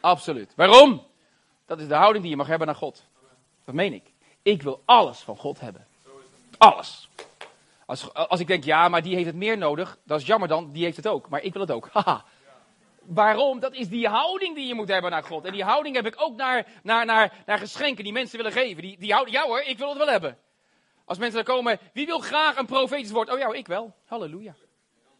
[0.00, 0.52] Absoluut.
[0.54, 1.10] Waarom?
[1.72, 3.04] Dat is de houding die je mag hebben naar God.
[3.64, 4.12] Dat meen ik.
[4.42, 5.86] Ik wil alles van God hebben.
[6.58, 7.08] Alles.
[7.86, 10.72] Als, als ik denk, ja, maar die heeft het meer nodig, dat is jammer dan,
[10.72, 11.28] die heeft het ook.
[11.28, 11.88] Maar ik wil het ook.
[11.92, 12.24] Haha.
[13.02, 13.60] Waarom?
[13.60, 15.44] Dat is die houding die je moet hebben naar God.
[15.44, 18.82] En die houding heb ik ook naar, naar, naar, naar geschenken die mensen willen geven.
[18.82, 20.38] Die, die houding, ja hoor, ik wil het wel hebben.
[21.04, 23.30] Als mensen er komen, wie wil graag een profetisch woord?
[23.30, 23.94] Oh ja, ik wel.
[24.06, 24.54] Halleluja.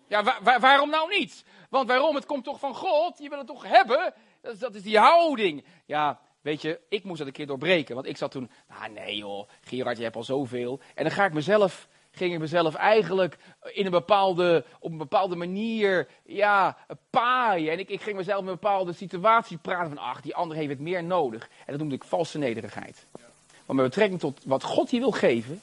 [0.08, 1.44] Ja, waarom nou niet?
[1.70, 2.14] Want waarom?
[2.14, 3.18] Het komt toch van God?
[3.18, 4.14] Je wil het toch hebben?
[4.40, 5.64] Dat, dat is die houding.
[5.86, 7.94] Ja, weet je, ik moest dat een keer doorbreken.
[7.94, 10.80] Want ik zat toen, nou nee joh, Gerard, je hebt al zoveel.
[10.94, 13.38] En dan ga ik mezelf ging ik mezelf eigenlijk
[13.72, 16.76] in een bepaalde, op een bepaalde manier ja,
[17.10, 17.72] paaien.
[17.72, 20.68] En ik, ik ging mezelf in een bepaalde situatie praten van, ach, die ander heeft
[20.68, 21.42] het meer nodig.
[21.42, 23.06] En dat noemde ik valse nederigheid.
[23.66, 25.60] Maar met betrekking tot wat God je wil geven,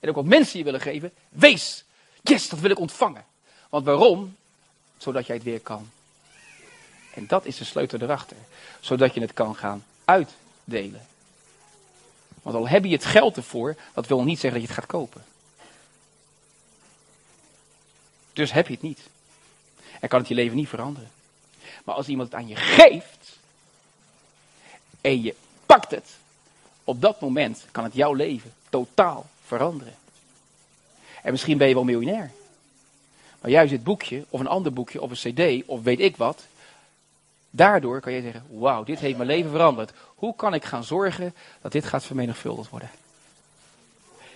[0.00, 1.84] en ook wat mensen je willen geven, wees,
[2.22, 3.24] yes, dat wil ik ontvangen.
[3.68, 4.36] Want waarom?
[4.96, 5.90] Zodat jij het weer kan.
[7.14, 8.36] En dat is de sleutel erachter.
[8.80, 11.06] Zodat je het kan gaan uitdelen.
[12.42, 14.98] Want al heb je het geld ervoor, dat wil niet zeggen dat je het gaat
[14.98, 15.24] kopen.
[18.32, 19.00] Dus heb je het niet.
[20.00, 21.10] En kan het je leven niet veranderen.
[21.84, 23.38] Maar als iemand het aan je geeft.
[25.00, 25.34] En je
[25.66, 26.16] pakt het.
[26.84, 29.94] Op dat moment kan het jouw leven totaal veranderen.
[31.22, 32.30] En misschien ben je wel miljonair.
[33.40, 36.46] Maar juist dit boekje, of een ander boekje, of een cd, of weet ik wat.
[37.56, 39.92] Daardoor kan je zeggen, wauw, dit heeft mijn leven veranderd.
[40.14, 42.90] Hoe kan ik gaan zorgen dat dit gaat vermenigvuldigd worden?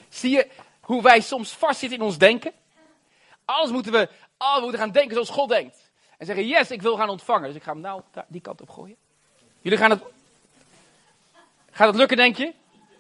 [0.09, 0.47] Zie je
[0.81, 2.53] hoe wij soms vastzitten in ons denken?
[3.45, 5.91] Alles moeten we, we moeten gaan denken zoals God denkt.
[6.19, 7.47] En zeggen, yes, ik wil gaan ontvangen.
[7.47, 8.97] Dus ik ga hem nou die kant op gooien.
[9.61, 10.03] Jullie gaan het...
[11.71, 12.53] Gaat het lukken, denk je?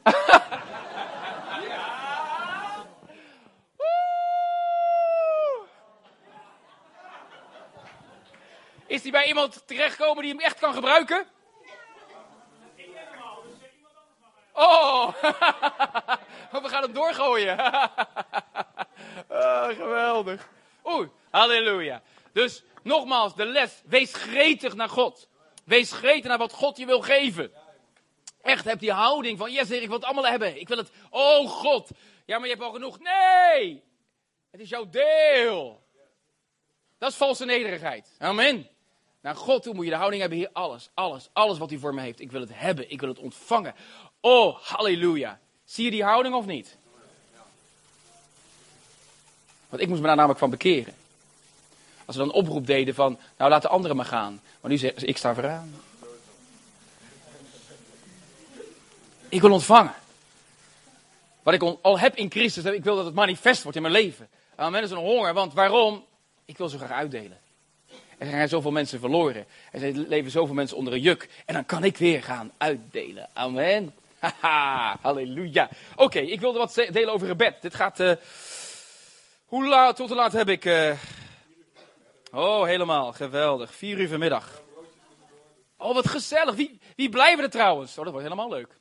[8.88, 11.26] Is hij bij iemand terechtgekomen die hem echt kan gebruiken?
[14.52, 15.08] Oh,
[16.62, 17.58] we gaan hem doorgooien.
[19.28, 20.48] oh, geweldig.
[20.84, 22.02] Oeh, halleluja.
[22.32, 23.82] Dus nogmaals, de les.
[23.84, 25.28] Wees gretig naar God.
[25.64, 27.52] Wees gretig naar wat God je wil geven.
[28.42, 30.60] Echt, heb die houding van, yes, ik wil het allemaal hebben.
[30.60, 31.90] Ik wil het, oh God.
[32.24, 32.98] Ja, maar je hebt al genoeg.
[32.98, 33.82] Nee,
[34.50, 35.82] het is jouw deel.
[36.98, 38.16] Dat is valse nederigheid.
[38.18, 38.68] Amen.
[39.20, 41.94] Naar God toe moet je de houding hebben, hier alles, alles, alles wat hij voor
[41.94, 42.20] me heeft.
[42.20, 43.74] Ik wil het hebben, ik wil het ontvangen.
[44.20, 45.40] Oh, halleluja.
[45.64, 46.76] Zie je die houding of niet?
[49.68, 50.94] Want ik moest me daar namelijk van bekeren.
[52.04, 54.40] Als we dan een oproep deden van, nou laat de anderen maar gaan.
[54.60, 55.74] Maar nu zeggen ze, ik sta vooraan.
[59.28, 59.94] Ik wil ontvangen.
[61.42, 64.28] Wat ik al heb in Christus, ik wil dat het manifest wordt in mijn leven.
[64.56, 66.04] Amen, dat is een honger, want waarom?
[66.44, 67.38] Ik wil zo graag uitdelen.
[68.18, 69.46] Er zijn zoveel mensen verloren.
[69.70, 71.28] Er leven zoveel mensen onder een juk.
[71.46, 73.28] En dan kan ik weer gaan uitdelen.
[73.32, 73.94] Amen.
[74.18, 75.68] Haha, halleluja.
[75.96, 77.62] Oké, ik wilde wat delen over gebed.
[77.62, 78.00] Dit gaat...
[78.00, 78.12] Uh,
[79.46, 80.64] hoe laat, tot laat heb ik...
[80.64, 80.92] Uh...
[82.32, 83.12] Oh, helemaal.
[83.12, 83.74] Geweldig.
[83.74, 84.62] Vier uur vanmiddag.
[85.76, 86.54] Oh, wat gezellig.
[86.54, 87.90] Wie, wie blijven er trouwens?
[87.98, 88.68] Oh, dat wordt helemaal leuk.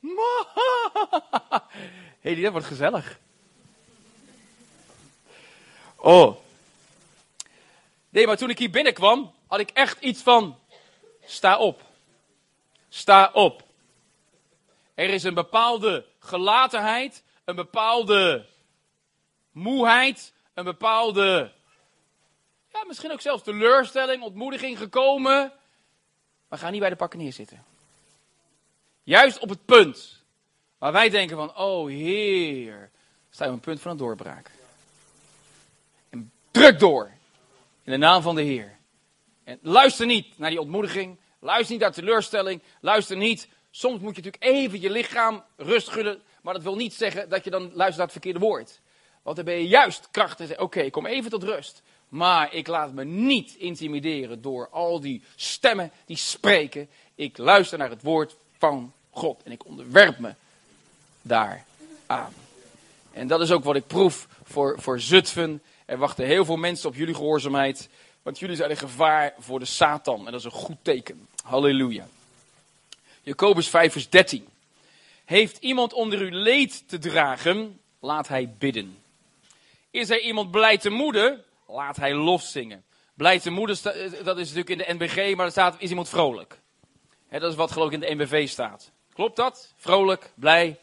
[2.20, 3.18] Hé, hey, dat wordt gezellig.
[5.96, 6.36] Oh.
[8.08, 10.58] Nee, maar toen ik hier binnenkwam, had ik echt iets van,
[11.24, 11.82] sta op.
[12.88, 13.62] Sta op.
[14.94, 18.46] Er is een bepaalde gelatenheid, een bepaalde
[19.52, 21.52] moeheid, een bepaalde,
[22.72, 25.52] ja, misschien ook zelfs teleurstelling, ontmoediging gekomen.
[26.48, 27.64] Maar ga niet bij de pakken neerzitten.
[29.02, 30.22] Juist op het punt
[30.78, 32.90] waar wij denken van, oh Heer,
[33.30, 34.50] staan we op een punt van een doorbraak.
[36.10, 37.10] En druk door.
[37.88, 38.78] In de naam van de Heer.
[39.44, 41.18] En luister niet naar die ontmoediging.
[41.40, 42.62] Luister niet naar teleurstelling.
[42.80, 43.48] Luister niet.
[43.70, 46.22] Soms moet je natuurlijk even je lichaam rust gunnen.
[46.42, 48.80] Maar dat wil niet zeggen dat je dan luistert naar het verkeerde woord.
[49.22, 50.58] Want dan ben je juist krachtig.
[50.58, 51.82] Oké, ik kom even tot rust.
[52.08, 56.88] Maar ik laat me niet intimideren door al die stemmen die spreken.
[57.14, 59.42] Ik luister naar het woord van God.
[59.42, 60.34] En ik onderwerp me
[61.22, 61.64] daar
[62.06, 62.32] aan.
[63.12, 65.62] En dat is ook wat ik proef voor, voor Zutphen.
[65.88, 67.88] Er wachten heel veel mensen op jullie gehoorzaamheid.
[68.22, 70.18] Want jullie zijn een gevaar voor de Satan.
[70.18, 71.28] En dat is een goed teken.
[71.44, 72.06] Halleluja.
[73.22, 74.48] Jacobus 5 vers 13.
[75.24, 78.98] Heeft iemand onder u leed te dragen, laat hij bidden.
[79.90, 82.84] Is er iemand blij te moeden, laat hij lof zingen.
[83.14, 83.76] Blij te moeden,
[84.24, 86.58] dat is natuurlijk in de NBG, maar er staat, is iemand vrolijk.
[87.30, 88.90] dat is wat geloof ik in de NBV staat.
[89.12, 89.72] Klopt dat?
[89.76, 90.78] Vrolijk, blij.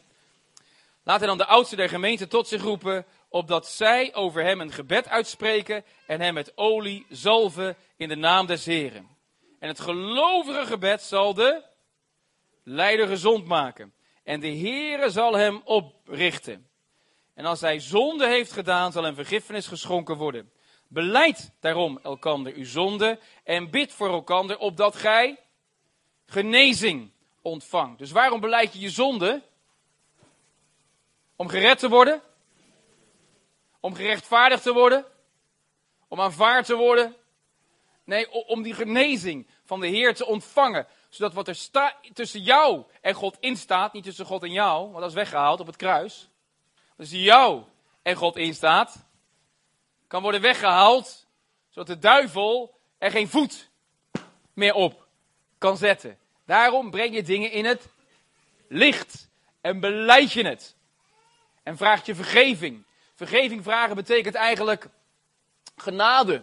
[1.02, 4.72] Laat hij dan de oudste der gemeente tot zich roepen, opdat zij over hem een
[4.72, 9.16] gebed uitspreken en hem met olie zalven in de naam des Heren.
[9.58, 11.62] En het gelovige gebed zal de
[12.62, 13.94] leider gezond maken.
[14.24, 16.68] En de Heere zal hem oprichten.
[17.34, 20.52] En als hij zonde heeft gedaan, zal hem vergiffenis geschonken worden.
[20.88, 25.38] Beleid daarom elkander uw zonde en bid voor elkander, opdat gij
[26.26, 27.10] genezing
[27.42, 27.98] ontvangt.
[27.98, 29.42] Dus waarom beleid je je zonde?
[31.36, 32.22] Om gered te worden?
[33.80, 35.06] Om gerechtvaardigd te worden?
[36.08, 37.16] Om aanvaard te worden?
[38.04, 40.86] Nee, om die genezing van de Heer te ontvangen.
[41.08, 45.08] Zodat wat er tussen jou en God instaat, niet tussen God en jou, want dat
[45.08, 46.28] is weggehaald op het kruis.
[46.96, 47.62] Tussen jou
[48.02, 49.04] en God instaat,
[50.06, 51.26] kan worden weggehaald,
[51.70, 53.70] zodat de duivel er geen voet
[54.52, 55.06] meer op
[55.58, 56.18] kan zetten.
[56.44, 57.88] Daarom breng je dingen in het
[58.68, 59.28] licht
[59.60, 60.76] en beleid je het.
[61.62, 62.85] En vraagt je vergeving.
[63.16, 64.86] Vergeving vragen betekent eigenlijk
[65.76, 66.42] genade.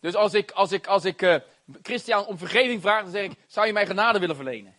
[0.00, 1.36] Dus als ik, als ik, als ik uh,
[1.82, 4.77] Christian om vergeving vraag, dan zeg ik, zou je mij genade willen verlenen?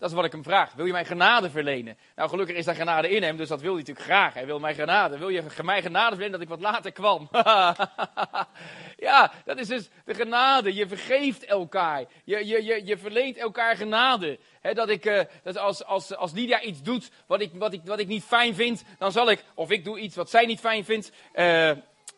[0.00, 0.72] Dat is wat ik hem vraag.
[0.72, 1.98] Wil je mij genade verlenen?
[2.16, 4.34] Nou, gelukkig is daar genade in hem, dus dat wil hij natuurlijk graag.
[4.34, 5.18] Hij wil mij genade.
[5.18, 7.28] Wil je mij genade verlenen dat ik wat later kwam?
[9.08, 10.74] ja, dat is dus de genade.
[10.74, 12.04] Je vergeeft elkaar.
[12.24, 14.38] Je, je, je, je verleent elkaar genade.
[14.72, 17.98] dat ik, uh, dat als, als, als Lydia iets doet wat ik, wat, ik, wat
[17.98, 20.84] ik niet fijn vind, dan zal ik, of ik doe iets wat zij niet fijn
[20.84, 21.76] vindt, uh, uh,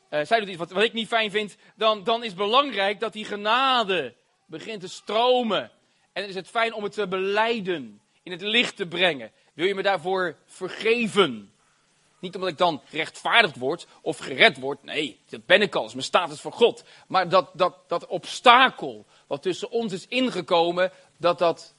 [0.09, 3.25] zij doet iets wat, wat ik niet fijn vind, dan, dan is belangrijk dat die
[3.25, 4.15] genade
[4.47, 5.71] begint te stromen.
[6.13, 9.33] En is het fijn om het te beleiden, in het licht te brengen.
[9.53, 11.53] Wil je me daarvoor vergeven?
[12.19, 14.83] Niet omdat ik dan gerechtvaardigd word of gered word.
[14.83, 15.85] Nee, dat ben ik al.
[15.85, 16.85] Is mijn status voor God.
[17.07, 21.75] Maar dat, dat, dat obstakel wat tussen ons is ingekomen, dat dat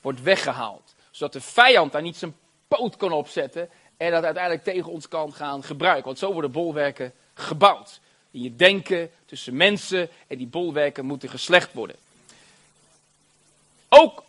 [0.00, 0.94] wordt weggehaald.
[1.10, 2.36] Zodat de vijand daar niet zijn
[2.68, 6.04] poot kan opzetten en dat uiteindelijk tegen ons kan gaan gebruiken.
[6.04, 8.00] Want zo worden bolwerken gebouwd.
[8.30, 11.96] In je denken tussen mensen en die bolwerken moeten geslecht worden.
[13.94, 14.24] Ook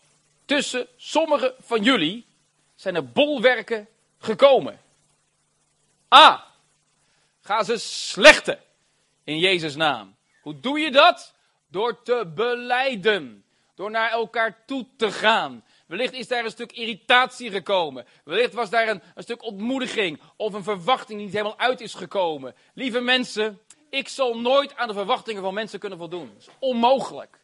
[0.46, 2.26] tussen sommige van jullie
[2.76, 4.80] zijn er bolwerken gekomen.
[6.08, 6.42] Ah,
[7.42, 8.60] ga ze slechten
[9.24, 10.16] in Jezus' naam.
[10.42, 11.34] Hoe doe je dat?
[11.68, 13.46] Door te beleiden.
[13.76, 15.64] Door naar elkaar toe te gaan.
[15.88, 18.06] Wellicht is daar een stuk irritatie gekomen.
[18.24, 21.94] Wellicht was daar een, een stuk ontmoediging of een verwachting die niet helemaal uit is
[21.94, 22.56] gekomen.
[22.74, 26.32] Lieve mensen, ik zal nooit aan de verwachtingen van mensen kunnen voldoen.
[26.34, 27.42] Dat is onmogelijk.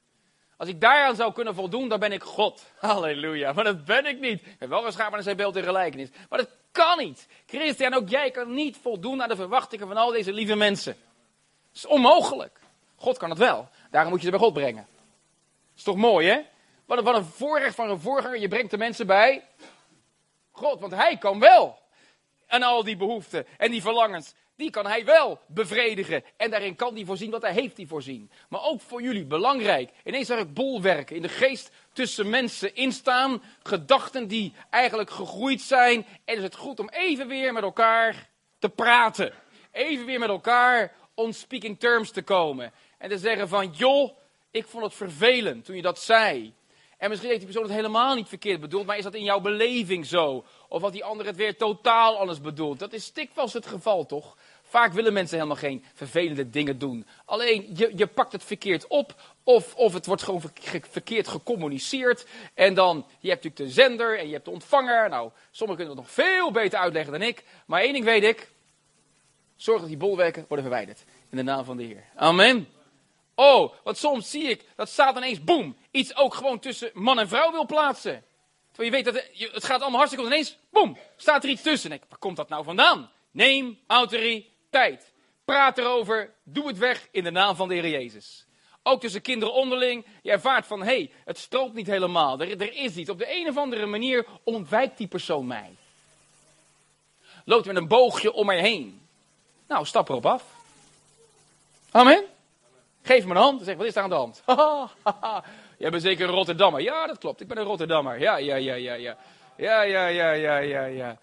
[0.59, 2.65] Als ik daaraan zou kunnen voldoen, dan ben ik God.
[2.79, 3.53] Halleluja.
[3.53, 4.41] Maar dat ben ik niet.
[4.41, 6.09] Ik heb wel geschapen naar zijn beeld en gelijkenis.
[6.29, 7.27] Maar dat kan niet.
[7.45, 10.93] Christian, ook jij kan niet voldoen aan de verwachtingen van al deze lieve mensen.
[10.93, 12.59] Dat is onmogelijk.
[12.95, 13.69] God kan het wel.
[13.89, 14.87] Daarom moet je ze bij God brengen.
[15.75, 16.41] Is toch mooi, hè?
[16.85, 18.39] Wat een, een voorrecht van een voorganger.
[18.39, 19.43] Je brengt de mensen bij
[20.51, 21.79] God, want hij kan wel.
[22.47, 26.23] En al die behoeften en die verlangens die kan hij wel bevredigen.
[26.37, 28.31] En daarin kan hij voorzien wat hij heeft hij voorzien.
[28.49, 29.91] Maar ook voor jullie belangrijk.
[30.03, 33.43] Ineens zag ik bolwerken in de geest tussen mensen instaan.
[33.63, 36.05] Gedachten die eigenlijk gegroeid zijn.
[36.25, 39.33] En is het goed om even weer met elkaar te praten.
[39.71, 42.71] Even weer met elkaar on speaking terms te komen.
[42.97, 44.17] En te zeggen van, joh,
[44.51, 46.53] ik vond het vervelend toen je dat zei.
[46.99, 49.39] En misschien heeft die persoon het helemaal niet verkeerd bedoeld, maar is dat in jouw
[49.39, 50.45] beleving zo?
[50.67, 52.79] Of had die ander het weer totaal anders bedoeld?
[52.79, 54.37] Dat is stikvast het geval, toch?
[54.63, 57.05] Vaak willen mensen helemaal geen vervelende dingen doen.
[57.25, 59.15] Alleen je, je pakt het verkeerd op.
[59.43, 60.41] Of, of het wordt gewoon
[60.89, 62.25] verkeerd gecommuniceerd.
[62.53, 65.09] En dan, je hebt natuurlijk de zender en je hebt de ontvanger.
[65.09, 67.43] Nou, sommigen kunnen het nog veel beter uitleggen dan ik.
[67.65, 68.51] Maar één ding weet ik.
[69.55, 71.03] Zorg dat die bolwerken worden verwijderd.
[71.29, 72.03] In de naam van de Heer.
[72.15, 72.67] Amen.
[73.35, 77.27] Oh, want soms zie ik dat staat ineens, boem, iets ook gewoon tussen man en
[77.27, 78.23] vrouw wil plaatsen.
[78.71, 80.33] Terwijl je weet dat het, gaat allemaal hartstikke goed.
[80.33, 81.91] Ineens, boem, staat er iets tussen.
[81.91, 83.11] En waar komt dat nou vandaan?
[83.31, 85.13] Neem autoriteit.
[85.45, 86.33] Praat erover.
[86.43, 88.47] Doe het weg in de naam van de Heer Jezus.
[88.83, 90.05] Ook tussen kinderen onderling.
[90.21, 92.39] Je ervaart van, hé, hey, het strookt niet helemaal.
[92.39, 93.09] Er, is iets.
[93.09, 95.75] Op de een of andere manier ontwijkt die persoon mij.
[97.45, 99.07] Loopt met een boogje om mij heen.
[99.67, 100.43] Nou, stap erop af.
[101.91, 102.23] Amen.
[103.01, 103.61] Geef me een hand.
[103.63, 104.43] Zeg, wat is er aan de hand?
[105.79, 106.81] Jij bent zeker een Rotterdammer.
[106.81, 107.41] Ja, dat klopt.
[107.41, 108.19] Ik ben een Rotterdammer.
[108.19, 109.17] Ja, ja, ja, ja, ja.
[109.57, 111.17] Ja, ja, ja, ja, ja, ja.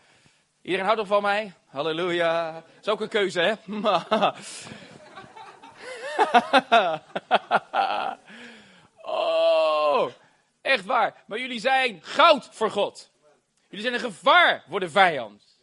[0.63, 1.53] Iedereen houdt nog van mij?
[1.67, 2.53] Halleluja.
[2.53, 3.53] Dat is ook een keuze, hè?
[9.03, 10.11] oh,
[10.63, 11.25] echt waar.
[11.27, 13.11] Maar jullie zijn goud voor God.
[13.69, 15.61] Jullie zijn een gevaar voor de vijand.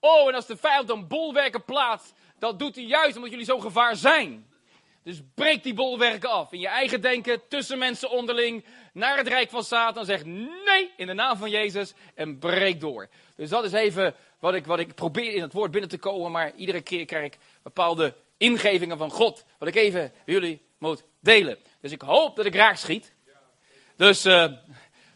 [0.00, 3.62] Oh, en als de vijand dan bolwerken plaatst, dat doet hij juist omdat jullie zo'n
[3.62, 4.51] gevaar zijn.
[5.02, 6.52] Dus breek die bolwerken af.
[6.52, 10.04] In je eigen denken, tussen mensen onderling, naar het rijk van Satan.
[10.04, 13.08] Zeg nee in de naam van Jezus en breek door.
[13.36, 16.30] Dus dat is even wat ik, wat ik probeer in het woord binnen te komen.
[16.30, 19.44] Maar iedere keer krijg ik bepaalde ingevingen van God.
[19.58, 21.58] Wat ik even jullie moet delen.
[21.80, 23.14] Dus ik hoop dat ik raak schiet.
[23.96, 24.52] Dus uh,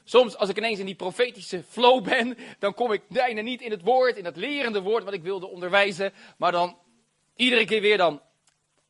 [0.04, 3.70] soms als ik ineens in die profetische flow ben, dan kom ik bijna niet in
[3.70, 6.12] het woord, in het lerende woord wat ik wilde onderwijzen.
[6.36, 6.78] Maar dan
[7.36, 8.20] iedere keer weer dan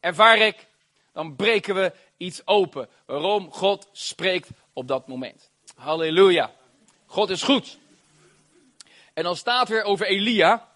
[0.01, 0.67] ervaar ik
[1.17, 2.89] dan breken we iets open.
[3.07, 3.53] Waarom?
[3.53, 5.51] God spreekt op dat moment.
[5.77, 6.53] Halleluja.
[7.07, 7.79] God is goed.
[9.15, 10.69] En dan staat er over Elia.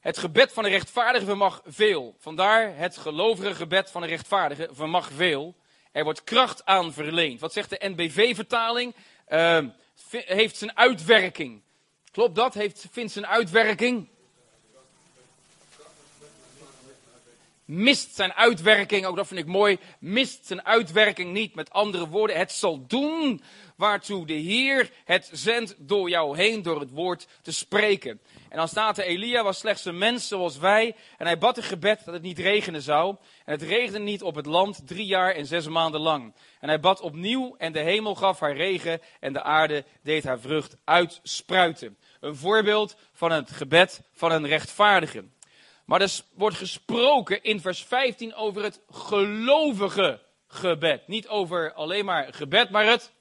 [0.00, 2.14] Het gebed van de rechtvaardige vermag veel.
[2.18, 5.54] Vandaar het gelovige gebed van de rechtvaardige vermag veel.
[5.92, 7.40] Er wordt kracht aan verleend.
[7.40, 8.94] Wat zegt de NBV-vertaling?
[9.28, 9.64] Uh,
[10.10, 11.62] heeft zijn uitwerking.
[12.10, 12.54] Klopt dat?
[12.54, 14.08] Heeft, vindt zijn uitwerking?
[17.66, 21.54] Mist zijn uitwerking, ook dat vind ik mooi, mist zijn uitwerking niet.
[21.54, 23.42] Met andere woorden, het zal doen
[23.76, 28.20] waartoe de Heer het zendt door jou heen, door het woord te spreken.
[28.48, 31.62] En dan staat er, Elia was slechts een mens zoals wij, en hij bad een
[31.62, 33.16] gebed dat het niet regenen zou.
[33.44, 36.34] En het regende niet op het land drie jaar en zes maanden lang.
[36.60, 40.40] En hij bad opnieuw, en de hemel gaf haar regen, en de aarde deed haar
[40.40, 41.98] vrucht uitspruiten.
[42.20, 45.24] Een voorbeeld van het gebed van een rechtvaardige.
[45.86, 51.08] Maar er wordt gesproken in vers 15 over het gelovige gebed.
[51.08, 53.12] Niet over alleen maar gebed, maar het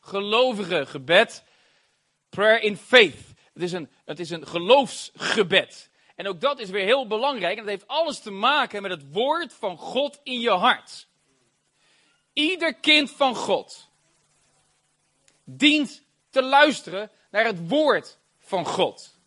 [0.00, 1.44] gelovige gebed.
[2.28, 3.16] Prayer in faith.
[3.52, 5.90] Het is een, het is een geloofsgebed.
[6.14, 7.58] En ook dat is weer heel belangrijk.
[7.58, 11.08] En dat heeft alles te maken met het woord van God in je hart.
[12.32, 13.88] Ieder kind van God
[15.44, 19.19] dient te luisteren naar het woord van God.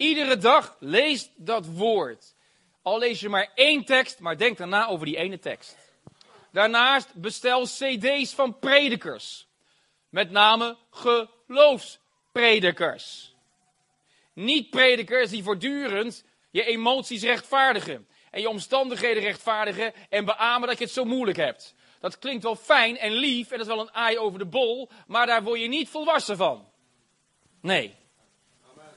[0.00, 2.34] Iedere dag lees dat woord.
[2.82, 5.76] Al lees je maar één tekst, maar denk daarna over die ene tekst.
[6.52, 9.46] Daarnaast bestel cd's van predikers.
[10.08, 13.34] Met name geloofspredikers.
[14.32, 18.08] Niet predikers die voortdurend je emoties rechtvaardigen.
[18.30, 21.74] En je omstandigheden rechtvaardigen en beamen dat je het zo moeilijk hebt.
[21.98, 24.90] Dat klinkt wel fijn en lief en dat is wel een aai over de bol,
[25.06, 26.68] maar daar word je niet volwassen van.
[27.60, 27.94] Nee.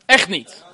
[0.05, 0.71] Echt niet.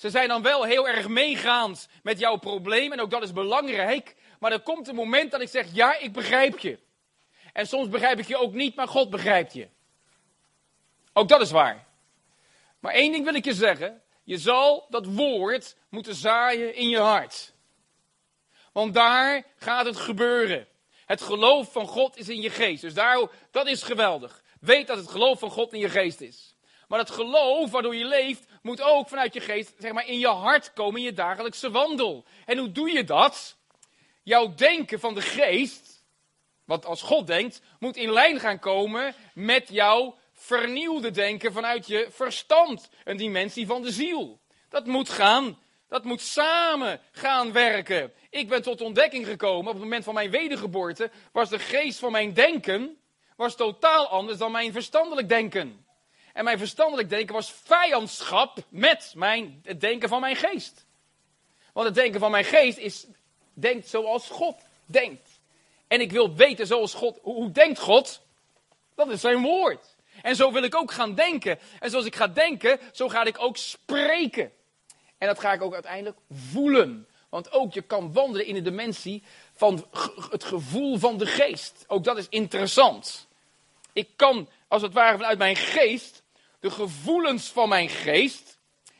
[0.00, 4.16] Ze zijn dan wel heel erg meegaand met jouw probleem en ook dat is belangrijk.
[4.38, 6.78] Maar er komt een moment dat ik zeg, ja, ik begrijp je.
[7.52, 9.68] En soms begrijp ik je ook niet, maar God begrijpt je.
[11.12, 11.86] Ook dat is waar.
[12.78, 14.02] Maar één ding wil ik je zeggen.
[14.22, 17.52] Je zal dat woord moeten zaaien in je hart.
[18.72, 20.66] Want daar gaat het gebeuren.
[21.06, 22.80] Het geloof van God is in je geest.
[22.80, 24.42] Dus daar, dat is geweldig.
[24.60, 26.49] Weet dat het geloof van God in je geest is.
[26.90, 30.28] Maar het geloof waardoor je leeft, moet ook vanuit je geest, zeg maar, in je
[30.28, 32.24] hart komen in je dagelijkse wandel.
[32.46, 33.56] En hoe doe je dat?
[34.22, 36.04] Jouw denken van de geest,
[36.64, 42.08] wat als God denkt, moet in lijn gaan komen met jouw vernieuwde denken vanuit je
[42.10, 42.90] verstand.
[43.04, 44.40] Een dimensie van de ziel.
[44.68, 45.58] Dat moet gaan.
[45.88, 48.12] Dat moet samen gaan werken.
[48.30, 51.10] Ik ben tot ontdekking gekomen op het moment van mijn wedergeboorte.
[51.32, 52.98] Was de geest van mijn denken
[53.36, 55.88] was totaal anders dan mijn verstandelijk denken.
[56.40, 60.86] En mijn verstandelijk denken was vijandschap met mijn, het denken van mijn geest.
[61.72, 63.06] Want het denken van mijn geest is,
[63.54, 65.40] denkt zoals God denkt.
[65.86, 68.20] En ik wil weten zoals God, hoe denkt God?
[68.94, 69.96] Dat is zijn woord.
[70.22, 71.58] En zo wil ik ook gaan denken.
[71.80, 74.52] En zoals ik ga denken, zo ga ik ook spreken.
[75.18, 77.06] En dat ga ik ook uiteindelijk voelen.
[77.28, 79.22] Want ook je kan wandelen in de dimensie
[79.52, 79.86] van
[80.30, 81.84] het gevoel van de geest.
[81.86, 83.28] Ook dat is interessant.
[83.92, 86.19] Ik kan, als het ware vanuit mijn geest,
[86.60, 88.58] de gevoelens van mijn geest,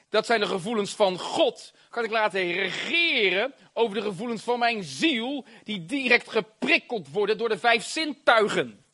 [0.09, 4.83] dat zijn de gevoelens van God, kan ik laten regeren over de gevoelens van mijn
[4.83, 8.85] ziel, die direct geprikkeld worden door de vijf zintuigen.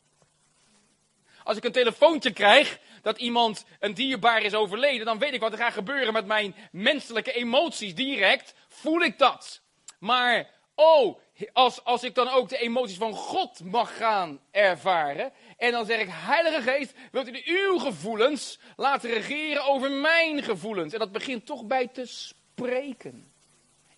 [1.44, 5.52] Als ik een telefoontje krijg dat iemand een dierbaar is overleden, dan weet ik wat
[5.52, 7.94] er gaat gebeuren met mijn menselijke emoties.
[7.94, 9.60] Direct voel ik dat.
[9.98, 11.18] Maar, oh,
[11.52, 15.32] als, als ik dan ook de emoties van God mag gaan ervaren.
[15.56, 20.92] En dan zeg ik, Heilige Geest, wilt u uw gevoelens laten regeren over mijn gevoelens?
[20.92, 23.32] En dat begint toch bij te spreken.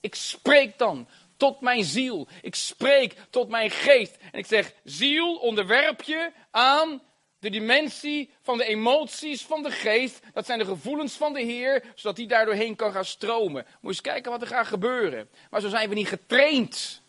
[0.01, 2.29] Ik spreek dan tot mijn ziel.
[2.43, 4.17] Ik spreek tot mijn geest.
[4.33, 7.03] En ik zeg, ziel, onderwerp je aan
[7.39, 10.21] de dimensie van de emoties van de geest.
[10.33, 13.65] Dat zijn de gevoelens van de Heer, zodat die daardoorheen kan gaan stromen.
[13.65, 15.29] Moet je eens kijken wat er gaat gebeuren.
[15.51, 17.03] Maar zo zijn we niet getraind.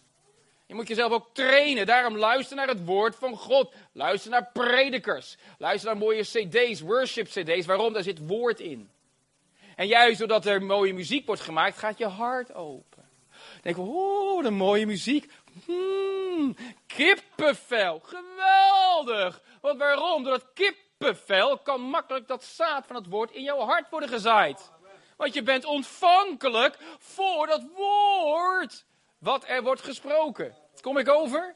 [0.70, 1.86] Je moet jezelf ook trainen.
[1.86, 3.74] Daarom luister naar het woord van God.
[3.92, 5.38] Luister naar predikers.
[5.58, 7.66] Luister naar mooie cd's, worship cd's.
[7.66, 7.94] Waarom?
[7.94, 8.90] Daar zit woord in.
[9.76, 13.10] En juist doordat er mooie muziek wordt gemaakt, gaat je hart open.
[13.62, 15.32] Denk oh, een mooie muziek.
[15.66, 16.56] Hmm,
[16.88, 18.02] kippenvel.
[18.04, 19.42] Geweldig.
[19.62, 20.24] Want waarom?
[20.24, 24.72] Door dat kippenvel kan makkelijk dat zaad van het woord in jouw hart worden gezaaid.
[25.18, 28.88] Want je bent ontvankelijk voor dat woord
[29.20, 30.56] wat er wordt gesproken.
[30.82, 31.56] Kom ik over?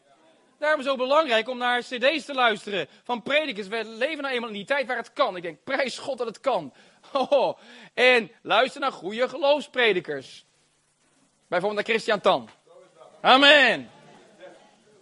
[0.57, 3.67] Daarom is het zo belangrijk om naar cd's te luisteren van predikers.
[3.67, 5.35] We leven nou eenmaal in die tijd waar het kan.
[5.35, 6.73] Ik denk, prijs God dat het kan.
[7.11, 7.57] Oh,
[7.93, 10.45] en luister naar goede geloofspredikers.
[11.47, 12.49] Bijvoorbeeld naar Christian Tan.
[13.21, 13.89] Amen.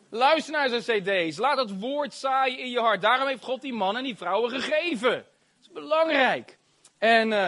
[0.09, 1.38] Luister naar zijn cd's.
[1.38, 3.01] Laat het woord zaaien in je hart.
[3.01, 5.12] Daarom heeft God die mannen en die vrouwen gegeven.
[5.12, 6.57] Dat is belangrijk.
[6.97, 7.47] En uh,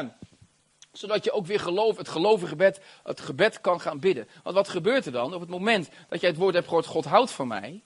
[0.94, 4.28] zodat je ook weer geloof, het gelovige gebed, het gebed kan gaan bidden.
[4.44, 5.34] Want wat gebeurt er dan?
[5.34, 7.82] Op het moment dat jij het woord hebt gehoord, God houdt van mij.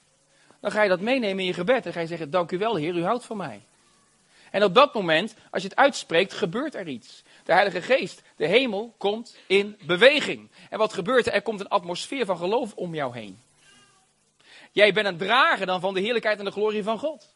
[0.60, 1.86] Dan ga je dat meenemen in je gebed.
[1.86, 3.62] En ga je zeggen, dank u wel Heer, u houdt van mij.
[4.51, 7.24] En op dat moment, als je het uitspreekt, gebeurt er iets.
[7.43, 10.49] De Heilige Geest, de hemel, komt in beweging.
[10.70, 11.34] En wat gebeurt er?
[11.34, 13.39] Er komt een atmosfeer van geloof om jou heen.
[14.72, 17.36] Jij bent een drager dan van de heerlijkheid en de glorie van God.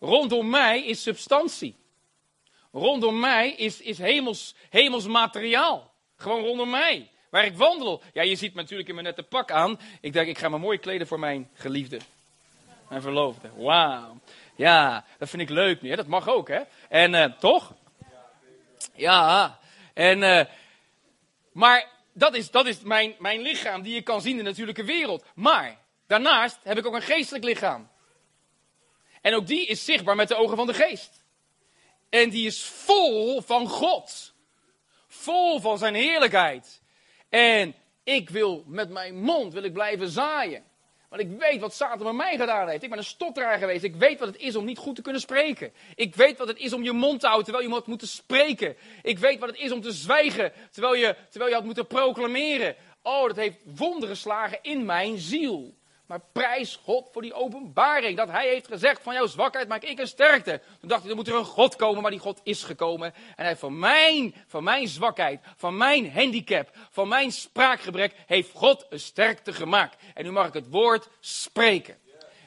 [0.00, 1.74] Rondom mij is substantie.
[2.74, 5.92] Rondom mij is, is hemels, hemels materiaal.
[6.16, 7.10] Gewoon rondom mij.
[7.30, 8.02] Waar ik wandel.
[8.12, 9.80] Ja, je ziet me natuurlijk in mijn nette pak aan.
[10.00, 11.98] Ik denk, ik ga me mooi kleden voor mijn geliefde.
[12.88, 13.50] Mijn verloofde.
[13.56, 14.18] Wauw.
[14.56, 15.94] Ja, dat vind ik leuk nu.
[15.94, 16.60] Dat mag ook, hè?
[16.88, 17.74] En uh, toch?
[18.94, 19.58] Ja.
[19.92, 20.40] En, uh,
[21.52, 24.84] maar dat is, dat is mijn, mijn lichaam die je kan zien in de natuurlijke
[24.84, 25.24] wereld.
[25.34, 27.88] Maar daarnaast heb ik ook een geestelijk lichaam.
[29.20, 31.23] En ook die is zichtbaar met de ogen van de geest.
[32.14, 34.34] En die is vol van God.
[35.06, 36.82] Vol van zijn heerlijkheid.
[37.28, 40.64] En ik wil met mijn mond wil ik blijven zaaien.
[41.08, 42.82] Want ik weet wat Satan met mij gedaan heeft.
[42.82, 43.84] Ik ben een stotteraar geweest.
[43.84, 45.72] Ik weet wat het is om niet goed te kunnen spreken.
[45.94, 48.76] Ik weet wat het is om je mond te houden terwijl je moet moeten spreken.
[49.02, 52.76] Ik weet wat het is om te zwijgen terwijl je, terwijl je had moeten proclameren.
[53.02, 55.74] Oh, dat heeft wonderen geslagen in mijn ziel.
[56.06, 58.16] Maar prijs God voor die openbaring.
[58.16, 60.60] Dat hij heeft gezegd: van jouw zwakheid maak ik een sterkte.
[60.80, 63.14] Toen dacht ik: er moet er een God komen, maar die God is gekomen.
[63.36, 68.86] En hij van mijn, van mijn zwakheid, van mijn handicap, van mijn spraakgebrek, heeft God
[68.88, 70.02] een sterkte gemaakt.
[70.14, 71.98] En nu mag ik het woord spreken.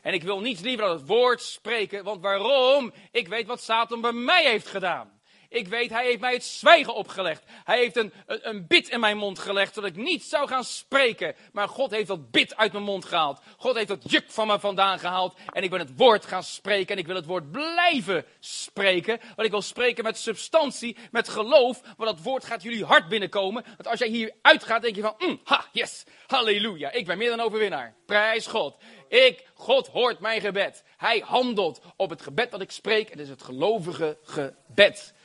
[0.02, 2.04] En ik wil niets liever dan het woord spreken.
[2.04, 2.94] Want waarom?
[3.12, 5.17] Ik weet wat Satan bij mij heeft gedaan.
[5.50, 7.44] Ik weet, hij heeft mij het zwijgen opgelegd.
[7.64, 11.36] Hij heeft een, een, bid in mijn mond gelegd, zodat ik niet zou gaan spreken.
[11.52, 13.40] Maar God heeft dat bid uit mijn mond gehaald.
[13.58, 15.38] God heeft dat juk van me vandaan gehaald.
[15.54, 16.96] En ik ben het woord gaan spreken.
[16.96, 19.20] En ik wil het woord blijven spreken.
[19.36, 21.82] Want ik wil spreken met substantie, met geloof.
[21.98, 23.64] Want dat woord gaat jullie hart binnenkomen.
[23.64, 26.92] Want als jij hier uitgaat, denk je van, mm, ha, yes, halleluja.
[26.92, 27.96] Ik ben meer dan overwinnaar.
[28.06, 28.78] Prijs God.
[29.08, 30.84] Ik, God hoort mijn gebed.
[30.98, 33.10] Hij handelt op het gebed dat ik spreek.
[33.10, 35.16] Het is het gelovige gebed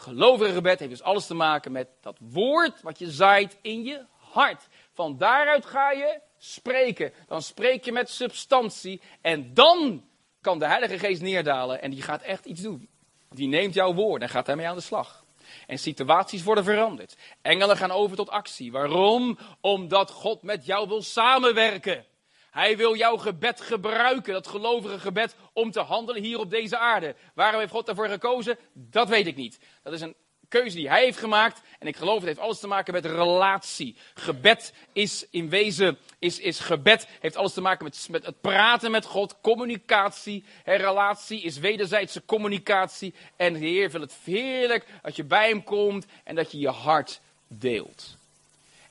[0.00, 4.04] gelovige gebed heeft dus alles te maken met dat woord wat je zaait in je
[4.16, 4.68] hart.
[4.92, 7.12] Van daaruit ga je spreken.
[7.26, 9.00] Dan spreek je met substantie.
[9.20, 10.04] En dan
[10.40, 12.88] kan de Heilige Geest neerdalen en die gaat echt iets doen.
[13.28, 15.24] Die neemt jouw woord en gaat daarmee aan de slag.
[15.66, 17.16] En situaties worden veranderd.
[17.42, 18.72] Engelen gaan over tot actie.
[18.72, 19.38] Waarom?
[19.60, 22.04] Omdat God met jou wil samenwerken.
[22.50, 27.14] Hij wil jouw gebed gebruiken, dat gelovige gebed, om te handelen hier op deze aarde.
[27.34, 28.58] Waarom heeft God daarvoor gekozen?
[28.72, 29.58] Dat weet ik niet.
[29.82, 30.14] Dat is een
[30.50, 31.60] keuze die hij heeft gemaakt.
[31.78, 33.96] En ik geloof het heeft alles te maken met relatie.
[34.14, 38.90] Gebed is in wezen, is, is gebed heeft alles te maken met, met het praten
[38.90, 40.44] met God, communicatie.
[40.64, 43.14] En relatie is wederzijdse communicatie.
[43.36, 46.68] En de Heer wil het heerlijk dat je bij hem komt en dat je je
[46.68, 48.18] hart deelt.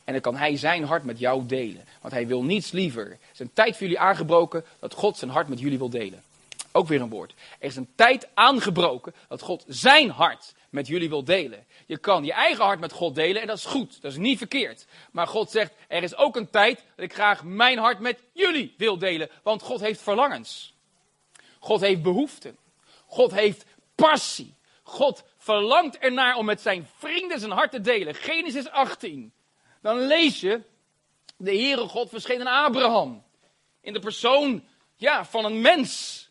[0.10, 1.86] En dan kan hij zijn hart met jou delen.
[2.02, 3.06] Want hij wil niets liever.
[3.12, 6.24] Er is een tijd voor jullie aangebroken dat God zijn hart met jullie wil delen.
[6.72, 7.34] Ook weer een woord.
[7.60, 11.66] Er is een tijd aangebroken dat God zijn hart met jullie wil delen.
[11.86, 14.02] Je kan je eigen hart met God delen en dat is goed.
[14.02, 14.86] Dat is niet verkeerd.
[15.12, 18.74] Maar God zegt, er is ook een tijd dat ik graag mijn hart met jullie
[18.78, 19.30] wil delen.
[19.44, 20.74] Want God heeft verlangens.
[21.60, 22.58] God heeft behoeften.
[23.06, 24.56] God heeft passie.
[24.84, 28.16] God verlangt ernaar om met zijn vrienden zijn hart te delen.
[28.16, 29.34] Genesis 18.
[29.82, 30.62] Dan lees je,
[31.38, 33.24] de Heere God verscheen aan Abraham.
[33.82, 34.64] In de persoon
[34.96, 36.24] ja, van een mens.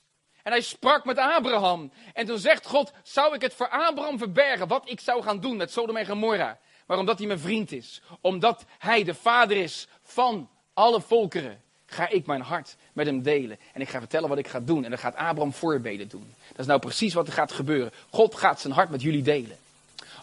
[0.43, 1.93] En hij sprak met Abraham.
[2.15, 5.57] En toen zegt God, zou ik het voor Abraham verbergen wat ik zou gaan doen
[5.57, 6.59] met Sodom en Gomorra?
[6.87, 12.09] Maar omdat hij mijn vriend is, omdat hij de vader is van alle volkeren, ga
[12.09, 13.59] ik mijn hart met hem delen.
[13.73, 14.85] En ik ga vertellen wat ik ga doen.
[14.85, 16.35] En dan gaat Abraham voorbeden doen.
[16.49, 17.93] Dat is nou precies wat er gaat gebeuren.
[18.11, 19.57] God gaat zijn hart met jullie delen.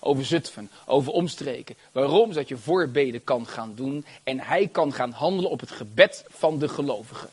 [0.06, 1.76] Over Zutphen, over omstreken.
[1.92, 2.32] Waarom?
[2.32, 4.06] Zodat je voorbeden kan gaan doen.
[4.24, 7.30] En hij kan gaan handelen op het gebed van de gelovigen.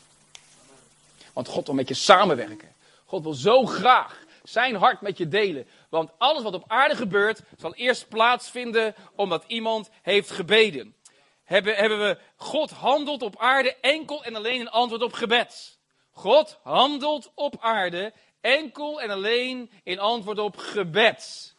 [1.33, 2.73] Want God wil met je samenwerken.
[3.05, 5.67] God wil zo graag zijn hart met je delen.
[5.89, 10.95] Want alles wat op aarde gebeurt, zal eerst plaatsvinden omdat iemand heeft gebeden.
[11.43, 15.77] Hebben, hebben we, God handelt op aarde enkel en alleen in antwoord op gebed.
[16.11, 21.52] God handelt op aarde enkel en alleen in antwoord op gebed.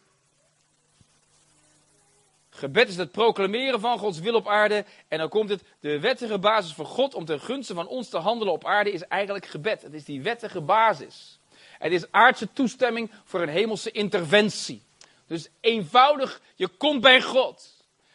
[2.57, 4.85] Gebed is het proclameren van Gods wil op aarde.
[5.09, 8.19] En dan komt het, de wettige basis voor God om ten gunste van ons te
[8.19, 9.83] handelen op aarde is eigenlijk gebed.
[9.83, 11.39] Het is die wettige basis.
[11.79, 14.83] Het is aardse toestemming voor een hemelse interventie.
[15.27, 17.73] Dus eenvoudig, je komt bij God.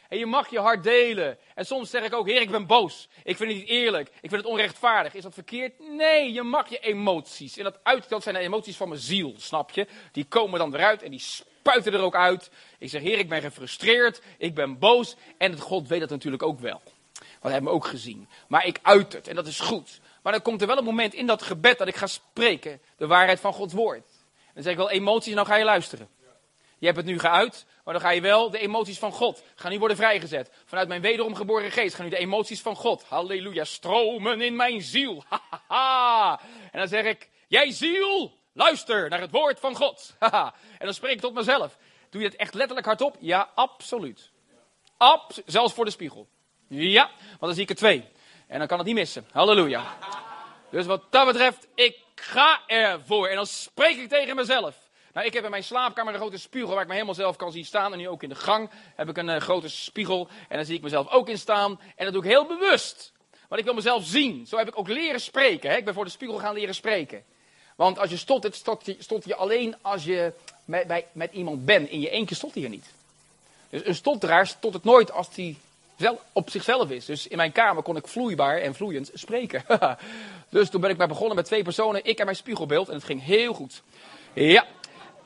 [0.10, 1.38] En je mag je hart delen.
[1.56, 3.08] En soms zeg ik ook, Heer, ik ben boos.
[3.24, 4.08] Ik vind het niet eerlijk.
[4.08, 5.14] Ik vind het onrechtvaardig.
[5.14, 5.80] Is dat verkeerd?
[5.80, 7.58] Nee, je mag je emoties.
[7.58, 9.88] En dat uit, dat zijn de emoties van mijn ziel, snap je?
[10.12, 11.24] Die komen dan eruit en die
[11.70, 12.52] spuiten er ook uit.
[12.80, 14.22] Ik zeg, Heer, ik ben gefrustreerd.
[14.38, 15.16] Ik ben boos.
[15.38, 16.82] En het God weet dat natuurlijk ook wel.
[17.14, 18.28] Want hij heeft me ook gezien.
[18.48, 20.00] Maar ik uit het en dat is goed.
[20.24, 22.82] Maar dan komt er wel een moment in dat gebed dat ik ga spreken.
[22.98, 24.08] De waarheid van Gods woord.
[24.48, 26.10] En dan zeg ik wel emoties dan ga je luisteren.
[26.78, 29.44] Je hebt het nu geuit, maar dan ga je wel de emoties van God.
[29.56, 30.52] Gaan nu worden vrijgezet.
[30.66, 33.04] Vanuit mijn wederom geboren geest gaan nu de emoties van God.
[33.04, 35.24] Halleluja, stromen in mijn ziel.
[35.68, 36.40] Ha.
[36.72, 40.16] En dan zeg ik, jij ziel, luister naar het woord van God.
[40.80, 41.78] En dan spreek ik tot mezelf.
[42.10, 43.16] Doe je het echt letterlijk hardop?
[43.20, 44.32] Ja, absoluut.
[44.98, 46.28] Abs zelfs voor de spiegel.
[46.68, 48.08] Ja, want dan zie ik er twee.
[48.48, 49.28] En dan kan het niet missen.
[49.32, 49.98] Halleluja.
[50.72, 53.28] Dus wat dat betreft, ik ga ervoor.
[53.28, 54.76] En dan spreek ik tegen mezelf.
[55.14, 57.52] Nou, ik heb in mijn slaapkamer een grote spiegel waar ik me helemaal zelf kan
[57.52, 57.92] zien staan.
[57.92, 60.28] En nu ook in de gang heb ik een uh, grote spiegel.
[60.48, 61.80] En daar zie ik mezelf ook in staan.
[61.96, 63.14] En dat doe ik heel bewust.
[63.48, 64.48] Want ik wil mezelf zien.
[64.48, 65.70] Zo heb ik ook leren spreken.
[65.70, 65.78] Hè?
[65.78, 67.24] Ik ben voor de spiegel gaan leren spreken.
[67.80, 68.56] Want als je stottert,
[69.00, 70.34] stot je, alleen als je
[70.66, 71.90] met, bij, met iemand bent.
[71.90, 72.86] In je eentje stot je niet.
[73.70, 75.56] Dus een stotteraar stottert nooit als hij
[76.32, 77.06] op zichzelf is.
[77.06, 79.64] Dus in mijn kamer kon ik vloeibaar en vloeiend spreken.
[80.50, 82.88] dus toen ben ik maar begonnen met twee personen, ik en mijn spiegelbeeld.
[82.90, 83.82] En het ging heel goed.
[84.34, 84.66] Ja,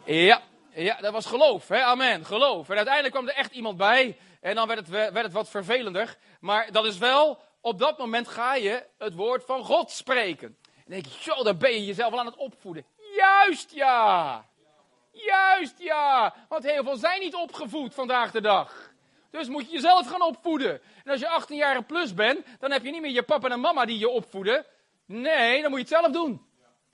[0.06, 0.42] ja,
[0.74, 1.68] ja, dat was geloof.
[1.68, 1.82] Hè?
[1.82, 2.70] Amen, geloof.
[2.70, 4.18] En uiteindelijk kwam er echt iemand bij.
[4.42, 6.18] En dan werd het, werd het wat vervelender.
[6.40, 10.58] Maar dat is wel, op dat moment ga je het woord van God spreken.
[10.86, 12.86] En dan denk je, joh, daar ben je jezelf al aan het opvoeden.
[13.16, 14.46] Juist ja.
[15.12, 16.34] Juist ja.
[16.48, 18.92] Want heel veel zijn niet opgevoed vandaag de dag.
[19.32, 20.82] Dus moet je jezelf gaan opvoeden.
[21.04, 23.60] En als je 18 jaar plus bent, dan heb je niet meer je papa en
[23.60, 24.66] mama die je opvoeden.
[25.06, 26.32] Nee, dan moet je het zelf doen.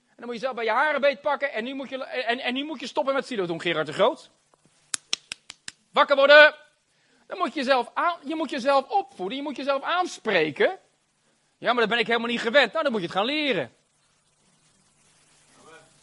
[0.08, 1.52] En dan moet je zelf bij je haren beet pakken.
[1.52, 3.92] En nu moet je, en, en nu moet je stoppen met silo doen, Gerard de
[3.92, 4.30] Groot.
[5.92, 6.54] Wakker worden.
[7.26, 9.36] Dan moet je aan, je moet jezelf opvoeden.
[9.36, 10.78] Je moet jezelf aanspreken.
[11.58, 12.72] Ja, maar dat ben ik helemaal niet gewend.
[12.72, 13.72] Nou, dan moet je het gaan leren.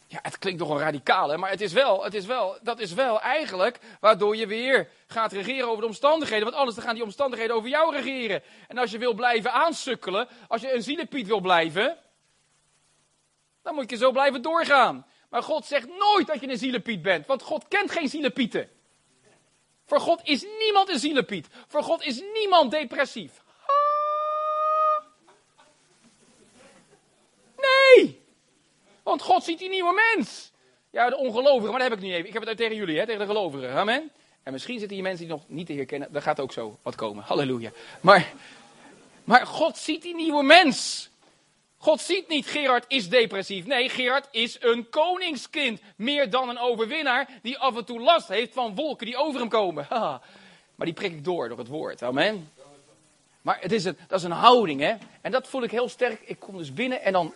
[0.10, 1.38] Ja, het klinkt nogal radicaal, hè?
[1.38, 5.32] maar het is wel, het is wel, dat is wel eigenlijk waardoor je weer gaat
[5.32, 6.44] regeren over de omstandigheden.
[6.44, 8.44] Want anders dan gaan die omstandigheden over jou regeren.
[8.68, 11.98] En als je wil blijven aansukkelen, als je een zielepiet wil blijven,
[13.64, 15.06] dan moet je zo blijven doorgaan.
[15.30, 18.70] Maar God zegt nooit dat je een zielepiet bent, want God kent geen zielepieten.
[19.86, 21.48] Voor God is niemand een zielepiet.
[21.68, 23.44] Voor God is niemand depressief.
[27.58, 28.17] Nee!
[29.08, 30.52] Want God ziet die nieuwe mens.
[30.90, 32.28] Ja, de ongelovigen, maar dat heb ik niet even.
[32.28, 33.74] Ik heb het tegen jullie, hè, tegen de gelovigen.
[33.74, 34.12] Amen.
[34.44, 36.12] En misschien zitten hier mensen die nog niet te herkennen.
[36.12, 37.24] Daar gaat ook zo wat komen.
[37.24, 37.72] Halleluja.
[38.02, 38.34] Maar,
[39.24, 41.10] maar God ziet die nieuwe mens.
[41.78, 43.66] God ziet niet Gerard is depressief.
[43.66, 45.82] Nee, Gerard is een koningskind.
[45.96, 49.50] Meer dan een overwinnaar die af en toe last heeft van wolken die over hem
[49.50, 49.88] komen.
[50.76, 52.04] Maar die prik ik door door het woord.
[52.04, 52.52] Amen.
[53.42, 54.96] Maar het is een, dat is een houding, hè.
[55.22, 56.22] En dat voel ik heel sterk.
[56.26, 57.34] Ik kom dus binnen en dan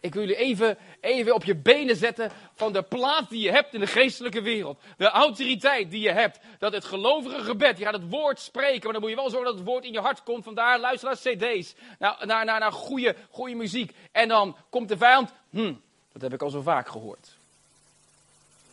[0.00, 3.74] Ik wil jullie even, even op je benen zetten van de plaats die je hebt
[3.74, 4.80] in de geestelijke wereld.
[4.96, 6.38] De autoriteit die je hebt.
[6.58, 9.48] Dat het gelovige gebed, je gaat het woord spreken, maar dan moet je wel zorgen
[9.48, 10.44] dat het woord in je hart komt.
[10.44, 13.94] Vandaar luister naar cd's, naar, naar, naar, naar goede, goede muziek.
[14.12, 15.74] En dan komt de vijand, hm,
[16.12, 17.36] dat heb ik al zo vaak gehoord.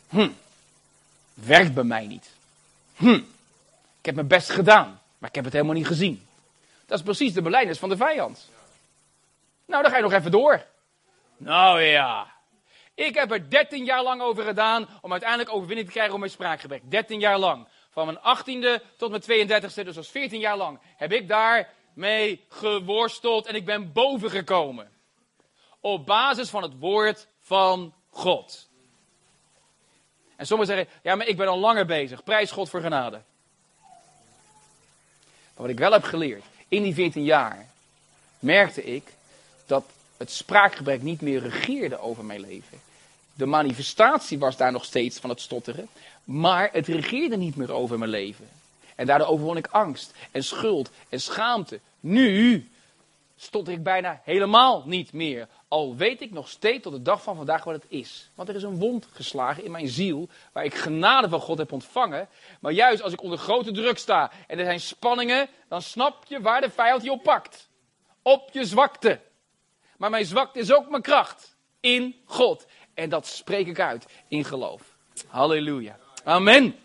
[0.10, 0.30] Hm,
[1.34, 2.34] werkt bij mij niet.
[2.96, 3.22] Hm,
[4.00, 6.28] ik heb mijn best gedaan, maar ik heb het helemaal niet gezien.
[6.86, 8.50] Dat is precies de beleidnis van de vijand.
[9.66, 10.66] Nou, dan ga je nog even door.
[11.38, 12.34] Nou ja.
[12.94, 16.32] Ik heb er 13 jaar lang over gedaan om uiteindelijk overwinning te krijgen op mijn
[16.32, 16.92] spraakgebrek.
[16.92, 17.68] 13 jaar lang.
[17.90, 22.46] Van mijn 18e tot mijn 32e, dus is 14 jaar lang, heb ik daar mee
[22.50, 24.92] geworsteld en ik ben boven gekomen.
[25.80, 28.70] Op basis van het woord van God.
[30.36, 32.24] En sommigen zeggen, ja, maar ik ben al langer bezig.
[32.24, 33.22] Prijs God voor genade.
[35.54, 37.70] Maar wat ik wel heb geleerd, in die 14 jaar,
[38.40, 39.14] merkte ik
[39.66, 39.86] dat
[40.18, 42.80] het spraakgebrek niet meer regeerde over mijn leven.
[43.34, 45.88] De manifestatie was daar nog steeds van het stotteren,
[46.24, 48.48] maar het regeerde niet meer over mijn leven.
[48.96, 51.80] En daardoor overwon ik angst en schuld en schaamte.
[52.00, 52.70] Nu
[53.38, 55.48] stotter ik bijna helemaal niet meer.
[55.68, 58.30] Al weet ik nog steeds tot de dag van vandaag wat het is.
[58.36, 61.72] Want er is een wond geslagen in mijn ziel, waar ik genade van God heb
[61.72, 62.28] ontvangen.
[62.60, 66.42] Maar juist als ik onder grote druk sta en er zijn spanningen, dan snap je
[66.42, 67.70] waar de vijand je op pakt.
[68.22, 69.20] Op je zwakte.
[69.98, 71.58] Maar mijn zwakte is ook mijn kracht.
[71.80, 72.66] In God.
[72.94, 74.82] En dat spreek ik uit in geloof.
[75.28, 76.00] Halleluja.
[76.24, 76.76] Amen.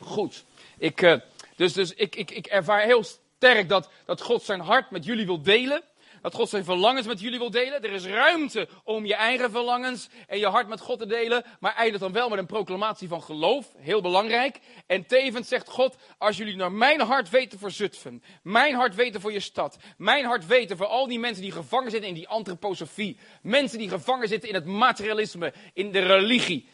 [0.00, 0.44] Goed.
[0.78, 1.20] Ik, uh,
[1.56, 5.26] dus dus ik, ik, ik ervaar heel sterk dat, dat God zijn hart met jullie
[5.26, 5.82] wil delen
[6.24, 7.82] dat God zijn verlangens met jullie wil delen.
[7.82, 11.44] Er is ruimte om je eigen verlangens en je hart met God te delen.
[11.60, 13.66] Maar eindigt dan wel met een proclamatie van geloof.
[13.76, 14.58] Heel belangrijk.
[14.86, 18.22] En tevens zegt God, als jullie naar mijn hart weten voor Zutphen.
[18.42, 19.76] Mijn hart weten voor je stad.
[19.96, 23.18] Mijn hart weten voor al die mensen die gevangen zitten in die antroposofie.
[23.42, 26.68] Mensen die gevangen zitten in het materialisme, in de religie.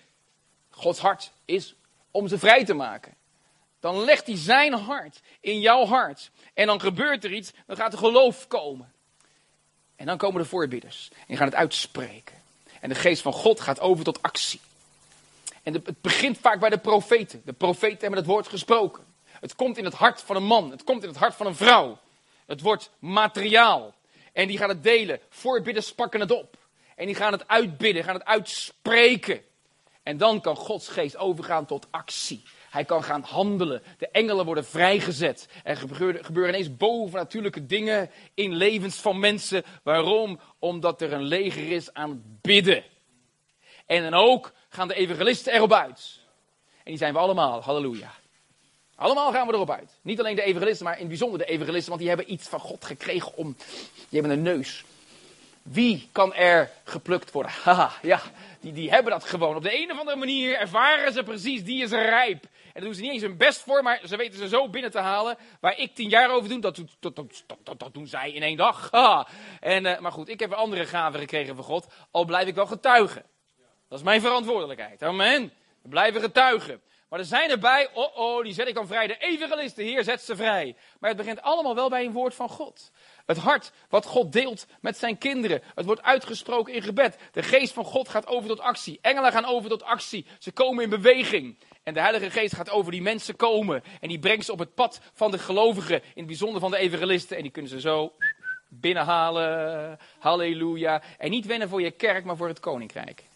[0.68, 1.74] Gods hart is
[2.10, 3.14] om ze vrij te maken.
[3.80, 6.30] Dan legt hij zijn hart in jouw hart.
[6.54, 8.98] En dan gebeurt er iets, dan gaat er geloof komen.
[10.00, 11.10] En dan komen de voorbidders.
[11.26, 12.36] En gaan het uitspreken.
[12.80, 14.60] En de geest van God gaat over tot actie.
[15.62, 17.42] En het begint vaak bij de profeten.
[17.44, 19.04] De profeten hebben het woord gesproken.
[19.24, 20.70] Het komt in het hart van een man.
[20.70, 21.98] Het komt in het hart van een vrouw.
[22.46, 23.94] Het wordt materiaal.
[24.32, 25.20] En die gaan het delen.
[25.28, 26.56] Voorbidders pakken het op.
[26.96, 29.42] En die gaan het uitbidden, gaan het uitspreken.
[30.02, 32.42] En dan kan Gods geest overgaan tot actie.
[32.70, 33.82] Hij kan gaan handelen.
[33.98, 35.48] De engelen worden vrijgezet.
[35.64, 39.64] Er gebeuren, gebeuren ineens bovennatuurlijke dingen in levens van mensen.
[39.82, 40.40] Waarom?
[40.58, 42.84] Omdat er een leger is aan het bidden.
[43.86, 46.20] En dan ook gaan de evangelisten erop uit.
[46.76, 47.62] En die zijn we allemaal.
[47.62, 48.12] Halleluja.
[48.94, 49.98] Allemaal gaan we erop uit.
[50.02, 51.88] Niet alleen de evangelisten, maar in het bijzonder de evangelisten.
[51.88, 53.56] Want die hebben iets van God gekregen om...
[54.08, 54.84] Die hebben een neus.
[55.62, 57.52] Wie kan er geplukt worden?
[57.64, 58.20] Haha, ja,
[58.60, 59.56] die, die hebben dat gewoon.
[59.56, 62.44] Op de een of andere manier ervaren ze precies, die is rijp.
[62.44, 64.90] En daar doen ze niet eens hun best voor, maar ze weten ze zo binnen
[64.90, 65.36] te halen.
[65.60, 67.16] Waar ik tien jaar over doe, dat, dat,
[67.62, 68.90] dat, dat doen zij in één dag.
[69.60, 72.66] En, uh, maar goed, ik heb andere gaven gekregen van God, al blijf ik wel
[72.66, 73.24] getuigen.
[73.88, 75.02] Dat is mijn verantwoordelijkheid.
[75.02, 75.52] Amen.
[75.82, 76.80] We blijven getuigen.
[77.08, 79.06] Maar er zijn erbij, oh oh, die zet ik dan vrij.
[79.06, 80.76] De evangelisten, hier zet ze vrij.
[80.98, 82.90] Maar het begint allemaal wel bij een woord van God.
[83.26, 85.62] Het hart wat God deelt met zijn kinderen.
[85.74, 87.18] Het wordt uitgesproken in gebed.
[87.32, 88.98] De geest van God gaat over tot actie.
[89.02, 90.26] Engelen gaan over tot actie.
[90.38, 91.58] Ze komen in beweging.
[91.82, 93.82] En de Heilige Geest gaat over die mensen komen.
[94.00, 95.96] En die brengt ze op het pad van de gelovigen.
[95.96, 97.36] In het bijzonder van de evangelisten.
[97.36, 98.12] En die kunnen ze zo
[98.68, 99.98] binnenhalen.
[100.18, 101.02] Halleluja.
[101.18, 103.29] En niet wennen voor je kerk, maar voor het koninkrijk.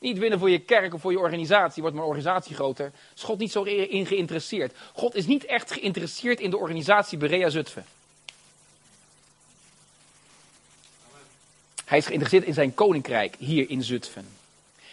[0.00, 2.92] Niet winnen voor je kerk of voor je organisatie, wordt mijn organisatie groter.
[3.16, 4.76] Is God niet zo in geïnteresseerd.
[4.92, 7.84] God is niet echt geïnteresseerd in de organisatie Berea Zutphen.
[11.84, 14.28] Hij is geïnteresseerd in zijn koninkrijk hier in Zutphen.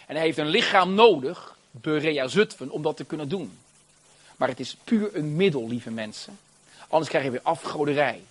[0.07, 3.57] En hij heeft een lichaam nodig, Berea Zutphen, om dat te kunnen doen.
[4.35, 6.39] Maar het is puur een middel, lieve mensen.
[6.87, 8.21] Anders krijg je weer afgoderij.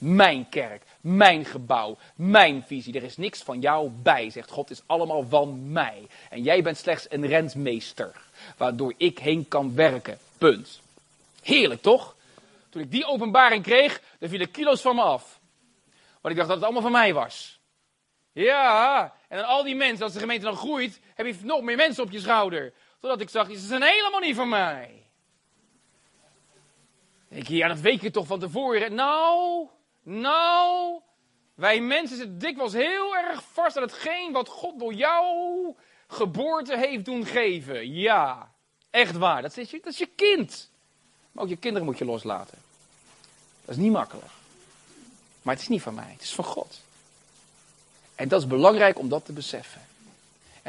[0.00, 2.94] Mijn kerk, mijn gebouw, mijn visie.
[2.94, 4.68] Er is niks van jou bij, zegt God.
[4.68, 6.06] Het is allemaal van mij.
[6.30, 8.12] En jij bent slechts een rentmeester,
[8.56, 10.18] waardoor ik heen kan werken.
[10.38, 10.80] Punt.
[11.42, 12.14] Heerlijk, toch?
[12.68, 15.38] Toen ik die openbaring kreeg, er vielen kilo's van me af.
[16.20, 17.58] Want ik dacht dat het allemaal van mij was.
[18.32, 21.76] Ja, en dan al die mensen, als de gemeente dan groeit, heb je nog meer
[21.76, 22.72] mensen op je schouder.
[23.00, 25.02] Zodat ik zag, ze zijn helemaal niet van mij.
[27.28, 28.94] Ik, ja, dat weet je toch van tevoren.
[28.94, 29.68] Nou,
[30.02, 31.00] nou,
[31.54, 35.76] wij mensen zitten dikwijls heel erg vast aan hetgeen wat God door jouw
[36.06, 37.92] geboorte heeft doen geven.
[37.92, 38.50] Ja,
[38.90, 39.42] echt waar.
[39.42, 40.70] Dat is je, dat is je kind.
[41.32, 42.58] Maar ook je kinderen moet je loslaten.
[43.64, 44.30] Dat is niet makkelijk.
[45.42, 46.80] Maar het is niet van mij, het is van God.
[48.14, 49.80] En dat is belangrijk om dat te beseffen.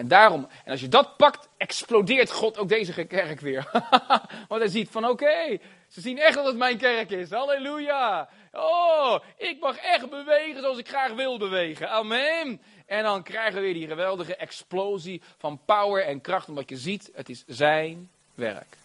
[0.01, 3.69] En daarom, en als je dat pakt, explodeert God ook deze kerk weer.
[4.49, 7.29] Want hij ziet van oké, ze zien echt dat het mijn kerk is.
[7.29, 8.29] Halleluja.
[8.51, 11.89] Oh, ik mag echt bewegen zoals ik graag wil bewegen.
[11.89, 12.61] Amen.
[12.85, 16.47] En dan krijgen we weer die geweldige explosie van power en kracht.
[16.47, 18.77] Omdat je ziet, het is zijn werk.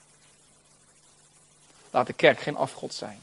[1.90, 3.18] Laat de kerk geen afgod zijn.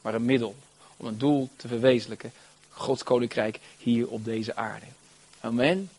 [0.00, 0.54] Maar een middel
[0.96, 2.32] om een doel te verwezenlijken.
[2.70, 4.86] Gods koninkrijk hier op deze aarde.
[5.40, 5.90] Amen.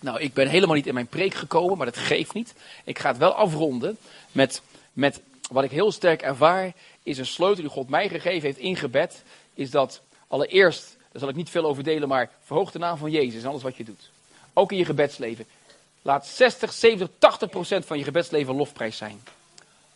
[0.00, 2.54] Nou, ik ben helemaal niet in mijn preek gekomen, maar dat geeft niet.
[2.84, 3.98] Ik ga het wel afronden
[4.32, 5.20] met, met
[5.50, 6.72] wat ik heel sterk ervaar,
[7.02, 9.22] is een sleutel die God mij gegeven heeft in gebed.
[9.54, 13.10] Is dat allereerst, daar zal ik niet veel over delen, maar verhoog de naam van
[13.10, 14.10] Jezus en alles wat je doet.
[14.52, 15.46] Ook in je gebedsleven.
[16.02, 19.22] Laat 60, 70, 80 procent van je gebedsleven lofprijs zijn.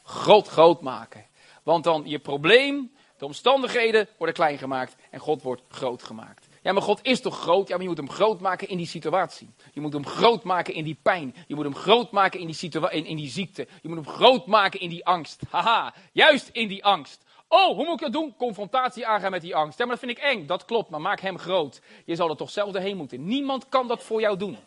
[0.05, 1.25] Groot, groot maken.
[1.63, 6.47] Want dan je probleem, de omstandigheden worden klein gemaakt en God wordt groot gemaakt.
[6.63, 7.69] Ja, maar God is toch groot?
[7.69, 9.51] Ja, maar je moet hem groot maken in die situatie.
[9.73, 11.35] Je moet hem groot maken in die pijn.
[11.47, 13.67] Je moet hem groot maken in die, in, die ziekte.
[13.83, 15.43] Je moet hem groot maken in die angst.
[15.51, 17.25] Haha, juist in die angst.
[17.49, 18.37] Oh, hoe moet ik dat doen?
[18.37, 19.79] Confrontatie aangaan met die angst.
[19.79, 20.47] Ja, maar dat vind ik eng.
[20.47, 21.81] Dat klopt, maar maak hem groot.
[22.05, 23.25] Je zal er toch zelf doorheen moeten.
[23.25, 24.59] Niemand kan dat voor jou doen.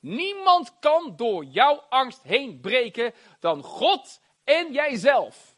[0.00, 5.54] Niemand kan door jouw angst heen breken dan God en jijzelf.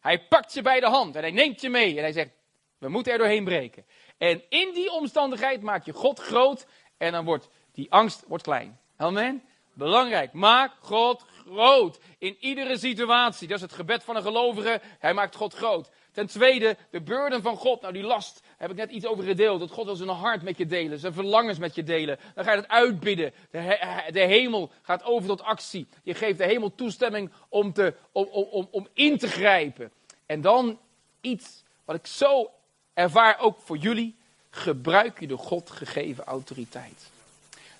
[0.00, 2.30] Hij pakt je bij de hand en hij neemt je mee en hij zegt,
[2.78, 3.84] we moeten er doorheen breken.
[4.18, 6.66] En in die omstandigheid maak je God groot
[6.96, 8.78] en dan wordt die angst wordt klein.
[8.96, 9.42] Amen.
[9.78, 13.48] Belangrijk, maak God groot in iedere situatie.
[13.48, 14.80] Dat is het gebed van een gelovige.
[14.98, 15.90] Hij maakt God groot.
[16.12, 17.80] Ten tweede, de burden van God.
[17.80, 19.60] Nou, die last heb ik net iets over gedeeld.
[19.60, 22.18] Dat God wil zijn hart met je delen, zijn verlangens met je delen.
[22.34, 23.32] Dan ga je het uitbidden.
[23.50, 25.88] De, de hemel gaat over tot actie.
[26.02, 29.92] Je geeft de hemel toestemming om, te, om, om, om in te grijpen.
[30.26, 30.78] En dan
[31.20, 32.50] iets wat ik zo
[32.98, 34.16] ervaar ook voor jullie.
[34.50, 37.10] Gebruik je de God gegeven autoriteit.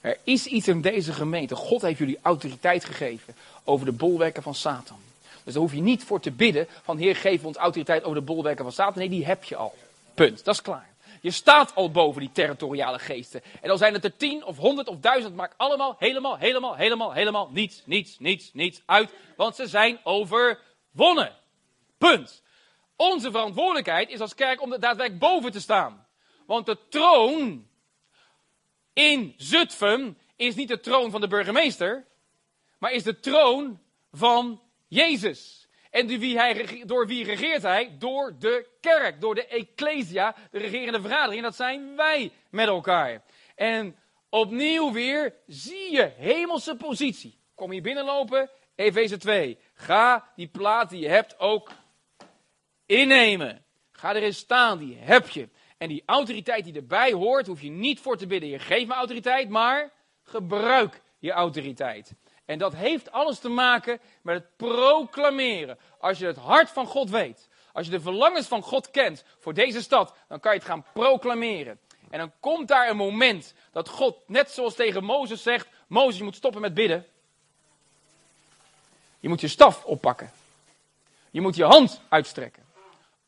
[0.01, 1.55] Er is iets in deze gemeente.
[1.55, 4.99] God heeft jullie autoriteit gegeven over de bolwerken van Satan.
[5.45, 8.25] Dus daar hoef je niet voor te bidden van Heer geef ons autoriteit over de
[8.25, 8.99] bolwerken van Satan.
[8.99, 9.75] Nee, die heb je al.
[10.15, 10.45] Punt.
[10.45, 10.89] Dat is klaar.
[11.21, 13.43] Je staat al boven die territoriale geesten.
[13.61, 17.13] En dan zijn het er tien of honderd of duizend, maakt allemaal helemaal, helemaal, helemaal,
[17.13, 19.11] helemaal niets, niets, niets, niets uit.
[19.37, 21.33] Want ze zijn overwonnen.
[21.99, 22.43] Punt.
[23.01, 26.07] Onze verantwoordelijkheid is als kerk om er daadwerkelijk boven te staan.
[26.47, 27.69] Want de troon
[28.93, 32.07] in Zutphen is niet de troon van de burgemeester,
[32.79, 33.81] maar is de troon
[34.13, 35.69] van Jezus.
[35.91, 37.97] En door wie, hij, door wie regeert hij?
[37.99, 41.37] Door de kerk, door de ecclesia, de regerende vergadering.
[41.37, 43.25] En dat zijn wij met elkaar.
[43.55, 43.97] En
[44.29, 47.39] opnieuw weer zie je hemelse positie.
[47.55, 49.59] Kom je binnenlopen, Efeze 2.
[49.75, 51.71] Ga die plaat die je hebt ook
[52.89, 53.65] innemen.
[53.93, 55.49] Ga erin staan, die heb je.
[55.79, 58.49] En die autoriteit die erbij hoort, hoef je niet voor te bidden.
[58.49, 59.91] Je geeft me autoriteit, maar
[60.23, 62.15] gebruik je autoriteit.
[62.45, 65.79] En dat heeft alles te maken met het proclameren.
[65.99, 69.55] Als je het hart van God weet, als je de verlangens van God kent voor
[69.55, 71.79] deze stad, dan kan je het gaan proclameren.
[72.11, 76.25] En dan komt daar een moment dat God, net zoals tegen Mozes zegt: Mozes, je
[76.25, 77.07] moet stoppen met bidden.
[79.21, 80.31] Je moet je staf oppakken.
[81.31, 82.68] Je moet je hand uitstrekken.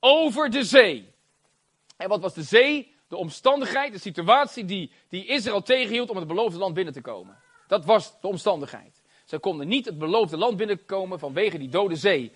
[0.00, 1.12] Over de zee.
[1.96, 2.94] En wat was de zee?
[3.08, 7.38] De omstandigheid, de situatie die, die Israël tegenhield om het beloofde land binnen te komen.
[7.66, 9.02] Dat was de omstandigheid.
[9.24, 12.32] Ze konden niet het beloofde land binnenkomen vanwege die dode zee.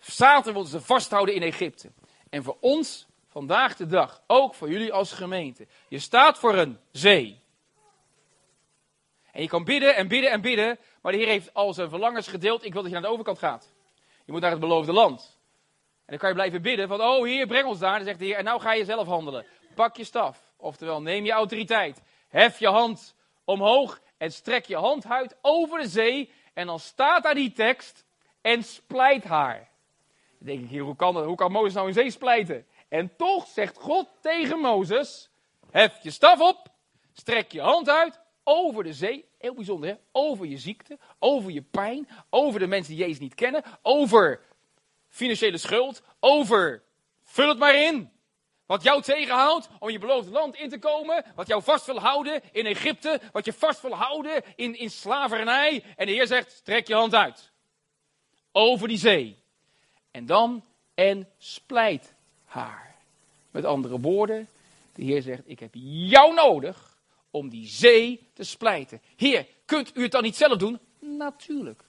[0.00, 1.90] Satan wilde ze vasthouden in Egypte.
[2.30, 5.66] En voor ons, vandaag de dag, ook voor jullie als gemeente.
[5.88, 7.40] Je staat voor een zee.
[9.32, 12.28] En je kan bidden en bidden en bidden, maar de Heer heeft al zijn verlangens
[12.28, 12.64] gedeeld.
[12.64, 13.72] Ik wil dat je naar de overkant gaat.
[14.24, 15.37] Je moet naar het beloofde land.
[16.08, 17.96] En dan kan je blijven bidden van, oh Heer, breng ons daar.
[17.96, 19.46] Dan zegt de Heer, en nou ga je zelf handelen.
[19.74, 22.02] Pak je staf, oftewel neem je autoriteit.
[22.28, 26.32] Hef je hand omhoog en strek je hand uit over de zee.
[26.54, 28.04] En dan staat daar die tekst,
[28.40, 29.68] en splijt haar.
[30.38, 32.66] Dan denk ik hier, hoe kan, dat, hoe kan Mozes nou een zee splijten?
[32.88, 35.30] En toch zegt God tegen Mozes,
[35.70, 36.68] hef je staf op,
[37.12, 39.28] strek je hand uit over de zee.
[39.38, 39.94] Heel bijzonder, hè?
[40.12, 44.40] Over je ziekte, over je pijn, over de mensen die Jezus niet kennen, over
[45.08, 46.82] financiële schuld, over.
[47.24, 48.10] Vul het maar in.
[48.66, 51.24] Wat jou tegenhoudt om je beloofde land in te komen.
[51.34, 53.20] Wat jou vast wil houden in Egypte.
[53.32, 55.84] Wat je vast wil houden in, in slavernij.
[55.96, 57.50] En de Heer zegt, strek je hand uit.
[58.52, 59.36] Over die zee.
[60.10, 62.94] En dan, en splijt haar.
[63.50, 64.48] Met andere woorden,
[64.94, 66.96] de Heer zegt, ik heb jou nodig
[67.30, 69.02] om die zee te splijten.
[69.16, 70.78] Heer, kunt u het dan niet zelf doen?
[70.98, 71.84] Natuurlijk.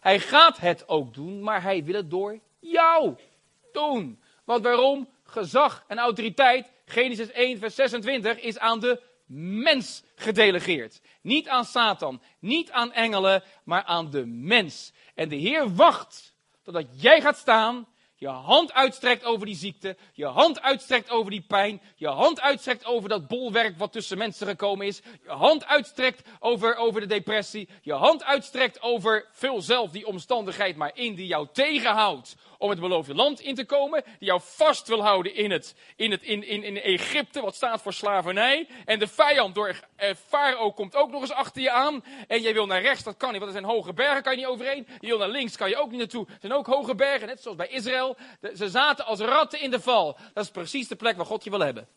[0.00, 3.16] Hij gaat het ook doen, maar hij wil het door jou
[3.72, 4.20] doen.
[4.44, 5.08] Want waarom?
[5.24, 9.00] Gezag en autoriteit, Genesis 1, vers 26, is aan de
[9.62, 11.00] mens gedelegeerd.
[11.20, 14.92] Niet aan Satan, niet aan engelen, maar aan de mens.
[15.14, 17.86] En de Heer wacht totdat jij gaat staan
[18.18, 22.84] je hand uitstrekt over die ziekte, je hand uitstrekt over die pijn, je hand uitstrekt
[22.84, 27.68] over dat bolwerk wat tussen mensen gekomen is, je hand uitstrekt over, over de depressie,
[27.82, 32.80] je hand uitstrekt over veel zelf die omstandigheid maar in die jou tegenhoudt om het
[32.80, 36.46] beloofde land in te komen, die jou vast wil houden in, het, in, het, in,
[36.46, 38.68] in, in Egypte, wat staat voor slavernij.
[38.84, 42.04] En de vijand door eh, Farao komt ook nog eens achter je aan.
[42.26, 44.38] En jij wil naar rechts, dat kan niet, want er zijn hoge bergen, kan je
[44.38, 44.86] niet overheen.
[45.00, 46.26] Je wil naar links, kan je ook niet naartoe.
[46.26, 48.16] Er zijn ook hoge bergen, net zoals bij Israël.
[48.56, 50.16] ze zaten als ratten in de val.
[50.34, 51.88] Dat is precies de plek waar God je wil hebben.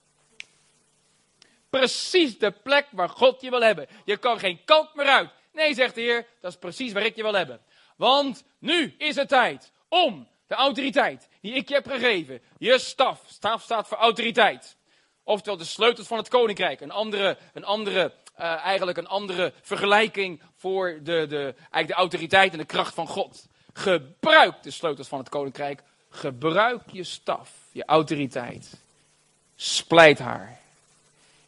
[1.69, 3.87] Precies de plek waar God je wil hebben.
[4.05, 5.29] Je kan geen kant meer uit.
[5.53, 7.61] Nee, zegt de Heer, dat is precies waar ik je wil hebben.
[7.97, 12.41] Want nu is het tijd om de autoriteit die ik je heb gegeven.
[12.57, 13.21] Je staf.
[13.27, 14.75] Staf staat voor autoriteit.
[15.23, 16.81] Oftewel de sleutels van het koninkrijk.
[16.81, 22.51] Een andere, een andere uh, eigenlijk een andere vergelijking voor de, de, eigenlijk de autoriteit
[22.51, 23.47] en de kracht van God.
[23.73, 25.83] Gebruik de sleutels van het koninkrijk.
[26.09, 28.73] Gebruik je staf, je autoriteit.
[29.55, 30.59] Splijt haar.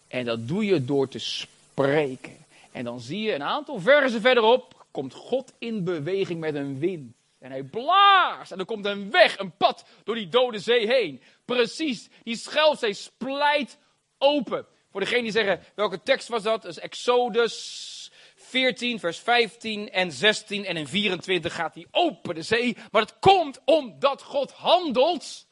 [0.08, 2.46] En dat doe je door te spreken.
[2.72, 7.14] En dan zie je een aantal versen verderop, komt God in beweging met een wind.
[7.44, 8.52] En hij blaast.
[8.52, 11.22] En er komt een weg, een pad door die dode zee heen.
[11.46, 12.10] Precies.
[12.24, 13.78] Die schelfzee splijt
[14.18, 14.66] open.
[14.92, 16.62] Voor degene die zeggen, welke tekst was dat?
[16.62, 20.66] Dat is Exodus 14, vers 15 en 16.
[20.66, 22.78] En in 24 gaat die open de zee.
[22.92, 25.46] Maar het komt omdat God handelt.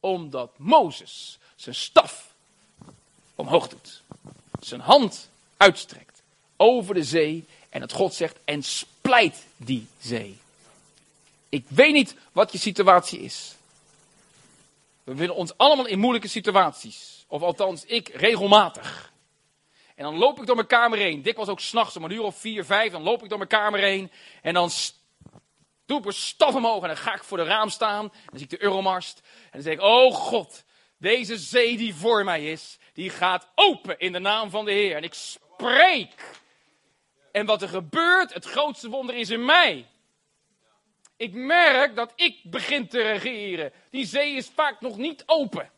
[0.00, 2.34] Omdat Mozes zijn staf
[3.34, 4.02] omhoog doet.
[4.60, 6.22] Zijn hand uitstrekt
[6.56, 7.44] over de zee.
[7.68, 10.42] En dat God zegt, en splijt die zee.
[11.54, 13.54] Ik weet niet wat je situatie is.
[15.04, 17.24] We bevinden ons allemaal in moeilijke situaties.
[17.28, 19.12] Of althans, ik regelmatig.
[19.94, 21.22] En dan loop ik door mijn kamer heen.
[21.22, 22.92] Dikwijls ook s'nachts om een uur of vier, vijf.
[22.92, 24.10] Dan loop ik door mijn kamer heen.
[24.42, 24.70] En dan
[25.86, 26.82] doe ik een staf omhoog.
[26.82, 28.08] En dan ga ik voor de raam staan.
[28.08, 29.20] Dan zie ik de Euromast.
[29.42, 30.64] En dan zeg ik, oh God,
[30.98, 34.96] deze zee die voor mij is, die gaat open in de naam van de Heer.
[34.96, 36.40] En ik spreek.
[37.32, 39.86] En wat er gebeurt, het grootste wonder is in mij.
[41.16, 43.72] Ik merk dat ik begin te regeren.
[43.90, 45.70] Die zee is vaak nog niet open.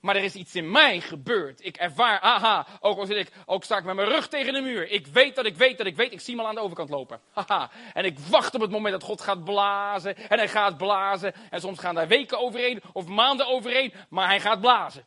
[0.00, 1.64] Maar er is iets in mij gebeurd.
[1.64, 4.90] Ik ervaar, aha, ook al ik, ook sta ik met mijn rug tegen de muur.
[4.90, 6.90] Ik weet dat ik weet dat ik weet, ik zie hem al aan de overkant
[6.90, 7.20] lopen.
[7.34, 7.70] Haha.
[7.92, 10.16] En ik wacht op het moment dat God gaat blazen.
[10.16, 11.34] En hij gaat blazen.
[11.50, 13.92] En soms gaan daar weken overheen of maanden overheen.
[14.08, 15.04] Maar hij gaat blazen.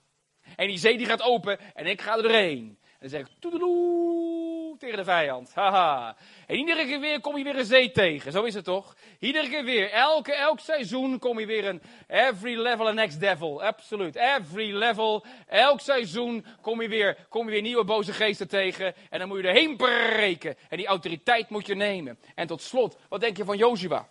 [0.56, 2.78] En die zee die gaat open en ik ga er doorheen.
[2.82, 5.54] En dan zeg ik, toedeloe, tegen de vijand.
[5.54, 6.16] Haha.
[6.48, 8.32] En iedere keer weer kom je weer een zee tegen.
[8.32, 8.96] Zo is het toch?
[9.20, 9.92] Iedere keer weer.
[9.92, 13.64] Elke, elk seizoen kom je weer een every level a next devil.
[13.64, 14.16] Absoluut.
[14.16, 15.26] Every level.
[15.48, 18.94] Elk seizoen kom je weer, kom je weer nieuwe boze geesten tegen.
[19.10, 20.56] En dan moet je erheen breken.
[20.70, 22.20] En die autoriteit moet je nemen.
[22.36, 24.08] En tot slot, wat denk je van Joshua?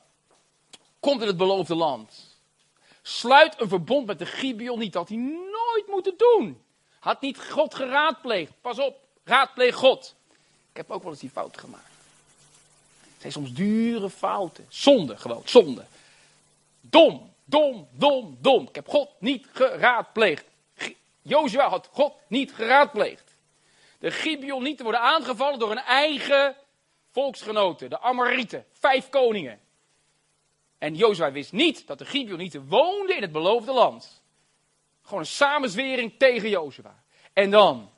[1.00, 2.40] Komt in het beloofde land.
[3.02, 4.92] Sluit een verbond met de Gibeon niet.
[4.92, 6.62] Dat hij nooit moeten doen.
[6.98, 8.52] Had niet God geraadpleegd.
[8.60, 10.16] Pas op, raadpleeg God.
[10.76, 11.90] Ik heb ook wel eens die fout gemaakt.
[13.00, 14.66] Het zijn soms dure fouten.
[14.68, 15.84] Zonde gewoon, zonde.
[16.80, 18.68] Dom, dom, dom, dom.
[18.68, 20.44] Ik heb God niet geraadpleegd.
[21.22, 23.36] Jozua had God niet geraadpleegd.
[23.98, 26.56] De Gibeonieten worden aangevallen door een eigen
[27.10, 29.60] volksgenoten, de Amorieten, vijf koningen.
[30.78, 34.22] En Jozua wist niet dat de Gibeonieten woonden in het beloofde land.
[35.02, 37.02] Gewoon een samenzwering tegen Jozua.
[37.32, 37.90] En dan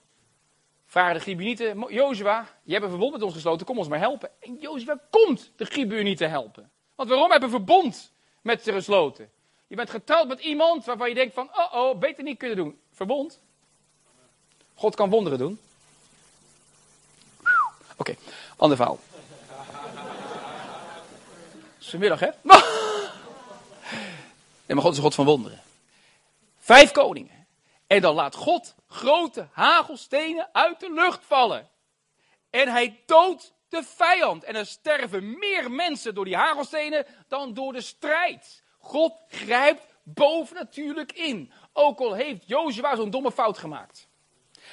[0.89, 4.31] vragen de Gibeonieten, Jozua, je hebt een verbond met ons gesloten, kom ons maar helpen.
[4.41, 6.71] En Jozua komt de Gibeonieten helpen.
[6.95, 8.13] Want waarom hebben we verbond
[8.43, 9.31] met ze gesloten?
[9.67, 12.79] Je bent getrouwd met iemand waarvan je denkt van, oh oh, beter niet kunnen doen.
[12.93, 13.41] Verbond.
[14.75, 15.61] God kan wonderen doen.
[17.97, 18.15] Oké,
[18.57, 18.99] ander verhaal.
[21.79, 22.29] Vanmiddag, hè?
[24.67, 25.63] Nee, maar God is een God van wonderen.
[26.59, 27.38] Vijf koningen.
[27.89, 31.69] En dan laat God grote hagelstenen uit de lucht vallen.
[32.51, 34.45] En hij doodt de vijand.
[34.45, 38.63] En er sterven meer mensen door die hagelstenen dan door de strijd.
[38.79, 41.53] God grijpt bovennatuurlijk in.
[41.73, 44.09] Ook al heeft Jozua zo'n domme fout gemaakt.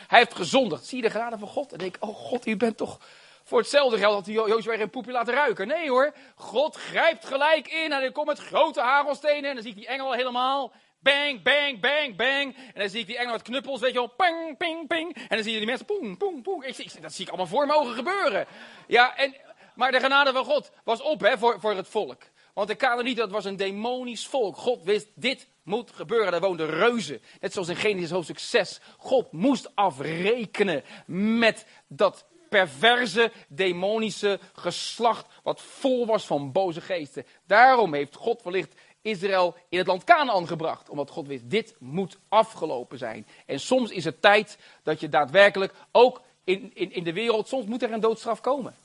[0.07, 0.85] Hij heeft gezondigd.
[0.85, 1.71] Zie je de genade van God?
[1.71, 2.99] En denk oh God, u bent toch...
[3.43, 5.67] Voor hetzelfde geld had Jozua geen poepje laten ruiken.
[5.67, 9.49] Nee hoor, God grijpt gelijk in en er komt met grote hagelstenen.
[9.49, 10.71] En dan zie ik die engel helemaal
[11.05, 12.55] Bang, bang, bang, bang.
[12.55, 14.07] En dan zie ik die engel knuppels, weet je wel.
[14.07, 15.15] Ping, ping, ping.
[15.15, 16.65] En dan zie je die mensen, poeng, poeng, poeng.
[16.65, 18.45] Ik, dat zie ik allemaal voor me ogen gebeuren.
[18.87, 19.35] Ja, en,
[19.75, 22.21] maar de genade van God was op hè, voor, voor het volk.
[22.53, 24.57] Want de Canaanieten, dat was een demonisch volk.
[24.57, 26.31] God wist, dit moet gebeuren.
[26.31, 27.21] Daar woonden reuzen.
[27.39, 28.79] Net zoals in Genesis hoofdstuk 6.
[28.97, 35.27] God moest afrekenen met dat perverse, demonische geslacht.
[35.43, 37.25] Wat vol was van boze geesten.
[37.47, 38.75] Daarom heeft God wellicht
[39.05, 40.89] Israël in het land Canaan gebracht.
[40.89, 43.27] Omdat God wist, dit moet afgelopen zijn.
[43.45, 47.65] En soms is het tijd dat je daadwerkelijk ook in, in, in de wereld, soms
[47.65, 48.75] moet er een doodstraf komen.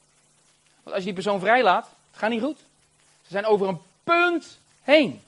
[0.83, 2.59] Want als je die persoon vrijlaat, het gaat niet goed.
[3.23, 5.21] Ze zijn over een punt heen.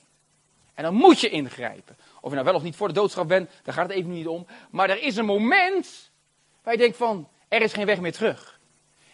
[0.73, 1.95] En dan moet je ingrijpen.
[2.21, 4.27] Of je nou wel of niet voor de doodstraf bent, daar gaat het even niet
[4.27, 4.45] om.
[4.69, 6.09] Maar er is een moment
[6.63, 8.59] waar je denkt van, er is geen weg meer terug.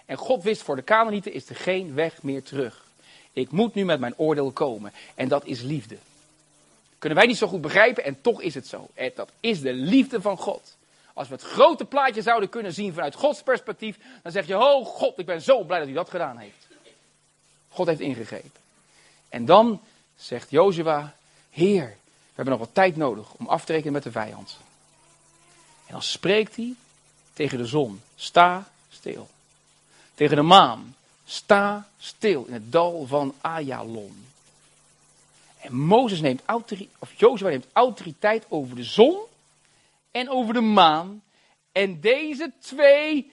[0.05, 2.88] En God wist, voor de Canaanieten is er geen weg meer terug.
[3.33, 4.93] Ik moet nu met mijn oordeel komen.
[5.15, 5.97] En dat is liefde.
[6.97, 8.87] Kunnen wij niet zo goed begrijpen en toch is het zo.
[9.15, 10.77] Dat is de liefde van God.
[11.13, 14.85] Als we het grote plaatje zouden kunnen zien vanuit Gods perspectief, dan zeg je, oh
[14.85, 16.67] God, ik ben zo blij dat u dat gedaan heeft.
[17.69, 18.51] God heeft ingegrepen.
[19.29, 19.81] En dan
[20.15, 21.15] zegt Jozua,
[21.49, 24.57] Heer, we hebben nog wat tijd nodig om af te rekenen met de vijand.
[25.85, 26.73] En dan spreekt hij
[27.33, 29.29] tegen de zon, sta stil.
[30.15, 30.95] Tegen de maan,
[31.29, 34.27] sta stil in het dal van Ayalon.
[35.61, 39.19] En Mozes neemt autoriteit, of Jozua neemt autoriteit over de zon
[40.11, 41.23] en over de maan.
[41.71, 43.31] En deze twee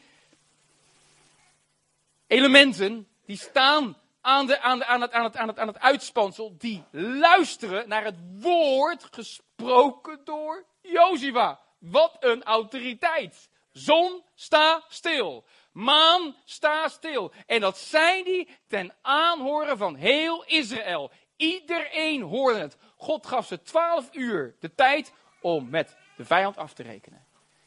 [2.27, 8.05] elementen, die staan aan, de, aan, het, aan, het, aan het uitspansel, die luisteren naar
[8.05, 11.61] het woord gesproken door Jozua.
[11.79, 13.49] Wat een autoriteit.
[13.73, 15.45] Zon, sta stil.
[15.77, 17.33] Maan, sta stil.
[17.47, 21.11] En dat zijn die ten aanhoren van heel Israël.
[21.37, 22.77] Iedereen hoorde het.
[22.97, 27.25] God gaf ze twaalf uur de tijd om met de vijand af te rekenen.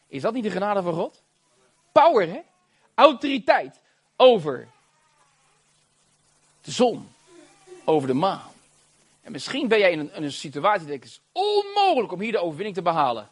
[0.08, 1.24] Is dat niet de genade van God?
[1.92, 2.40] Power, hè?
[2.94, 3.80] Autoriteit
[4.16, 4.68] over
[6.62, 7.12] de zon,
[7.84, 8.52] over de maan.
[9.22, 12.42] En misschien ben jij in een, een situatie dat het is onmogelijk om hier de
[12.42, 13.30] overwinning te behalen.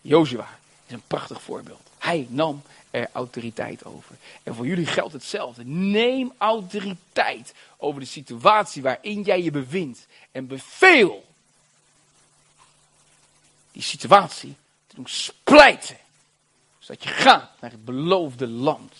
[0.00, 0.48] Joshua
[0.86, 1.92] is een prachtig voorbeeld.
[2.04, 4.16] Hij nam er autoriteit over.
[4.42, 5.64] En voor jullie geldt hetzelfde.
[5.64, 10.06] Neem autoriteit over de situatie waarin jij je bevindt.
[10.32, 11.24] En beveel
[13.72, 14.54] die situatie
[14.86, 15.96] te doen splijten.
[16.78, 18.92] Zodat je gaat naar het beloofde land.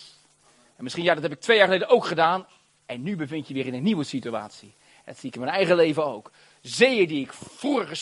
[0.75, 2.45] En misschien, ja, dat heb ik twee jaar geleden ook gedaan.
[2.85, 4.73] En nu bevind je weer in een nieuwe situatie.
[5.05, 6.31] Dat zie ik in mijn eigen leven ook.
[6.61, 7.97] Zeeën die ik vroeger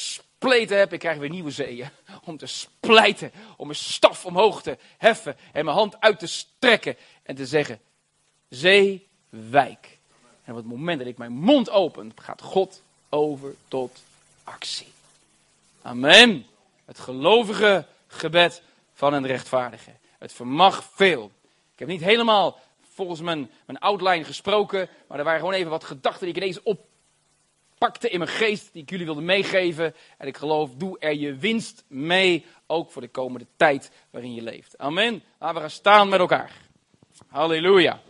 [0.51, 1.89] heb, ik krijg weer nieuwe zeeën.
[2.23, 6.97] Om te splijten, om mijn staf omhoog te heffen en mijn hand uit te strekken.
[7.23, 7.79] En te zeggen,
[8.49, 9.97] zee, wijk.
[10.43, 14.03] En op het moment dat ik mijn mond open, gaat God over tot
[14.43, 14.91] actie.
[15.81, 16.45] Amen.
[16.85, 18.61] Het gelovige gebed
[18.93, 19.91] van een rechtvaardige.
[20.17, 21.31] Het vermag veel.
[21.73, 22.59] Ik heb niet helemaal
[22.93, 26.63] volgens mijn, mijn outline gesproken, maar er waren gewoon even wat gedachten die ik ineens
[27.83, 29.95] oppakte in mijn geest, die ik jullie wilde meegeven.
[30.17, 34.41] En ik geloof, doe er je winst mee, ook voor de komende tijd waarin je
[34.41, 34.77] leeft.
[34.77, 35.23] Amen.
[35.39, 36.51] Laten we gaan staan met elkaar.
[37.27, 38.01] Halleluja.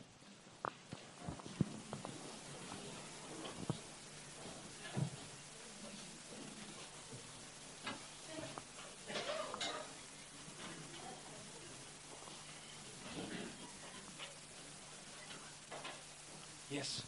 [16.68, 17.04] Yes.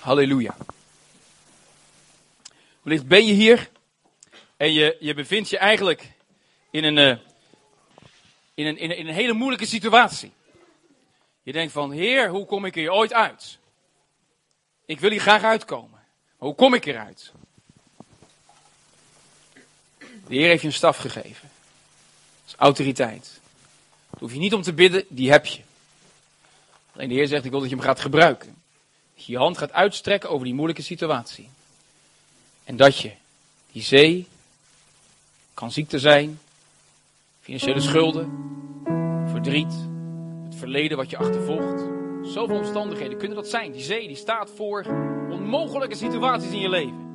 [0.00, 0.54] Halleluja.
[2.90, 3.70] Wellicht ben je hier
[4.56, 6.12] en je, je bevindt je eigenlijk
[6.70, 7.18] in een, uh,
[8.54, 10.32] in, een, in, een, in een hele moeilijke situatie.
[11.42, 13.58] Je denkt van, Heer, hoe kom ik hier ooit uit?
[14.84, 15.98] Ik wil hier graag uitkomen.
[16.36, 17.32] Hoe kom ik eruit?
[19.98, 21.50] De Heer heeft je een staf gegeven.
[22.40, 23.40] Dat is autoriteit.
[24.10, 25.62] Daar hoef je niet om te bidden, die heb je.
[26.94, 28.62] Alleen de Heer zegt, ik wil dat je hem gaat gebruiken.
[29.14, 31.48] Dat je je hand gaat uitstrekken over die moeilijke situatie.
[32.64, 33.10] En dat je
[33.72, 34.26] die zee,
[35.54, 36.38] kan ziekte zijn,
[37.40, 38.30] financiële schulden,
[39.26, 39.88] verdriet,
[40.44, 41.82] het verleden wat je achtervolgt.
[42.22, 43.72] Zoveel omstandigheden kunnen dat zijn.
[43.72, 44.84] Die zee die staat voor
[45.30, 47.08] onmogelijke situaties in je leven.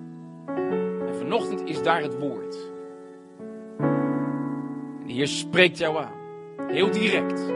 [1.07, 2.55] En vanochtend is daar het woord.
[5.01, 6.13] En de Heer spreekt jou aan.
[6.67, 7.53] Heel direct.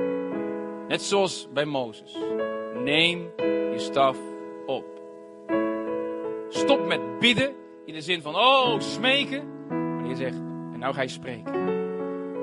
[0.88, 2.18] Net zoals bij Mozes.
[2.84, 4.18] Neem je staf
[4.66, 4.86] op.
[6.50, 7.59] Stop met bidden
[7.90, 9.68] in de zin van, oh, smeken.
[9.68, 10.36] Maar je zegt,
[10.74, 11.54] en nou ga je spreken.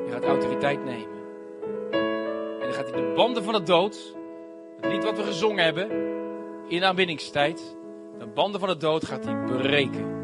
[0.06, 1.16] Je gaat autoriteit nemen.
[2.60, 4.14] En dan gaat hij de banden van de dood,
[4.80, 5.90] het lied wat we gezongen hebben,
[6.68, 7.76] in de aanbiddingstijd,
[8.18, 10.14] de banden van de dood gaat hij breken.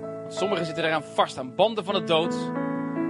[0.00, 2.36] Want sommigen zitten eraan vast, aan banden van de dood.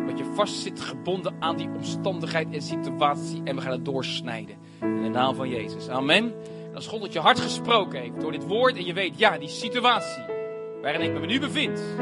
[0.07, 3.41] Dat je vast zit gebonden aan die omstandigheid en situatie.
[3.45, 4.57] En we gaan het doorsnijden.
[4.81, 5.89] In de naam van Jezus.
[5.89, 6.35] Amen.
[6.75, 9.49] als God tot je hart gesproken heeft door dit woord en je weet, ja, die
[9.49, 10.37] situatie
[10.83, 11.97] waarin ik me nu bevind.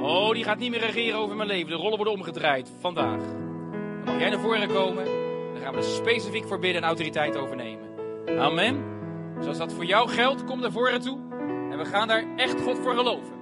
[0.00, 1.70] Oh, die gaat niet meer regeren over mijn leven.
[1.70, 3.20] De rollen worden omgedraaid vandaag.
[3.20, 5.04] Dan mag jij naar voren komen.
[5.52, 7.88] Dan gaan we er specifiek voor bidden en autoriteit overnemen.
[8.38, 8.84] Amen.
[9.40, 11.18] Zoals dat voor jou geldt, kom naar voren toe.
[11.70, 13.32] En we gaan daar echt God voor geloven.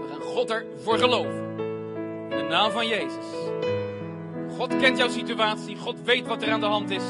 [0.00, 1.50] We gaan God ervoor geloven.
[2.30, 3.26] In de naam van Jezus.
[4.56, 5.76] God kent jouw situatie.
[5.76, 7.04] God weet wat er aan de hand is.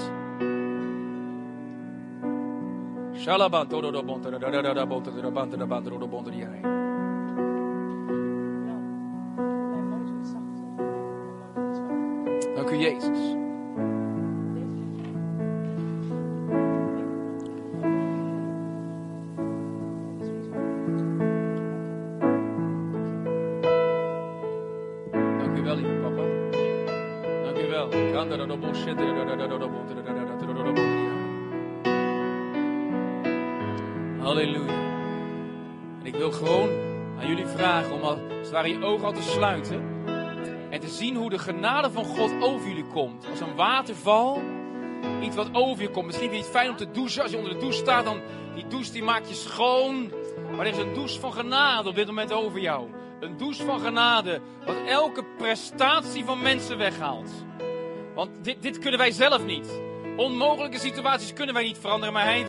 [12.56, 13.36] Dank u, Jezus.
[25.38, 26.22] Dank u wel, papa.
[27.44, 27.88] Dank u wel.
[34.32, 34.72] Halleluja.
[36.00, 36.68] En ik wil gewoon
[37.18, 40.06] aan jullie vragen om het ware je ogen al te sluiten.
[40.70, 43.26] En te zien hoe de genade van God over jullie komt.
[43.30, 44.42] Als een waterval.
[45.22, 46.06] Iets wat over je komt.
[46.06, 47.22] Misschien het fijn om te douchen.
[47.22, 48.20] Als je onder de douche staat, dan
[48.54, 50.12] die douche die maakt je schoon.
[50.50, 52.88] Maar er is een douche van genade op dit moment over jou.
[53.20, 54.40] Een douche van genade.
[54.66, 57.30] Wat elke prestatie van mensen weghaalt.
[58.14, 59.80] Want dit, dit kunnen wij zelf niet.
[60.16, 62.12] Onmogelijke situaties kunnen wij niet veranderen.
[62.12, 62.40] Maar hij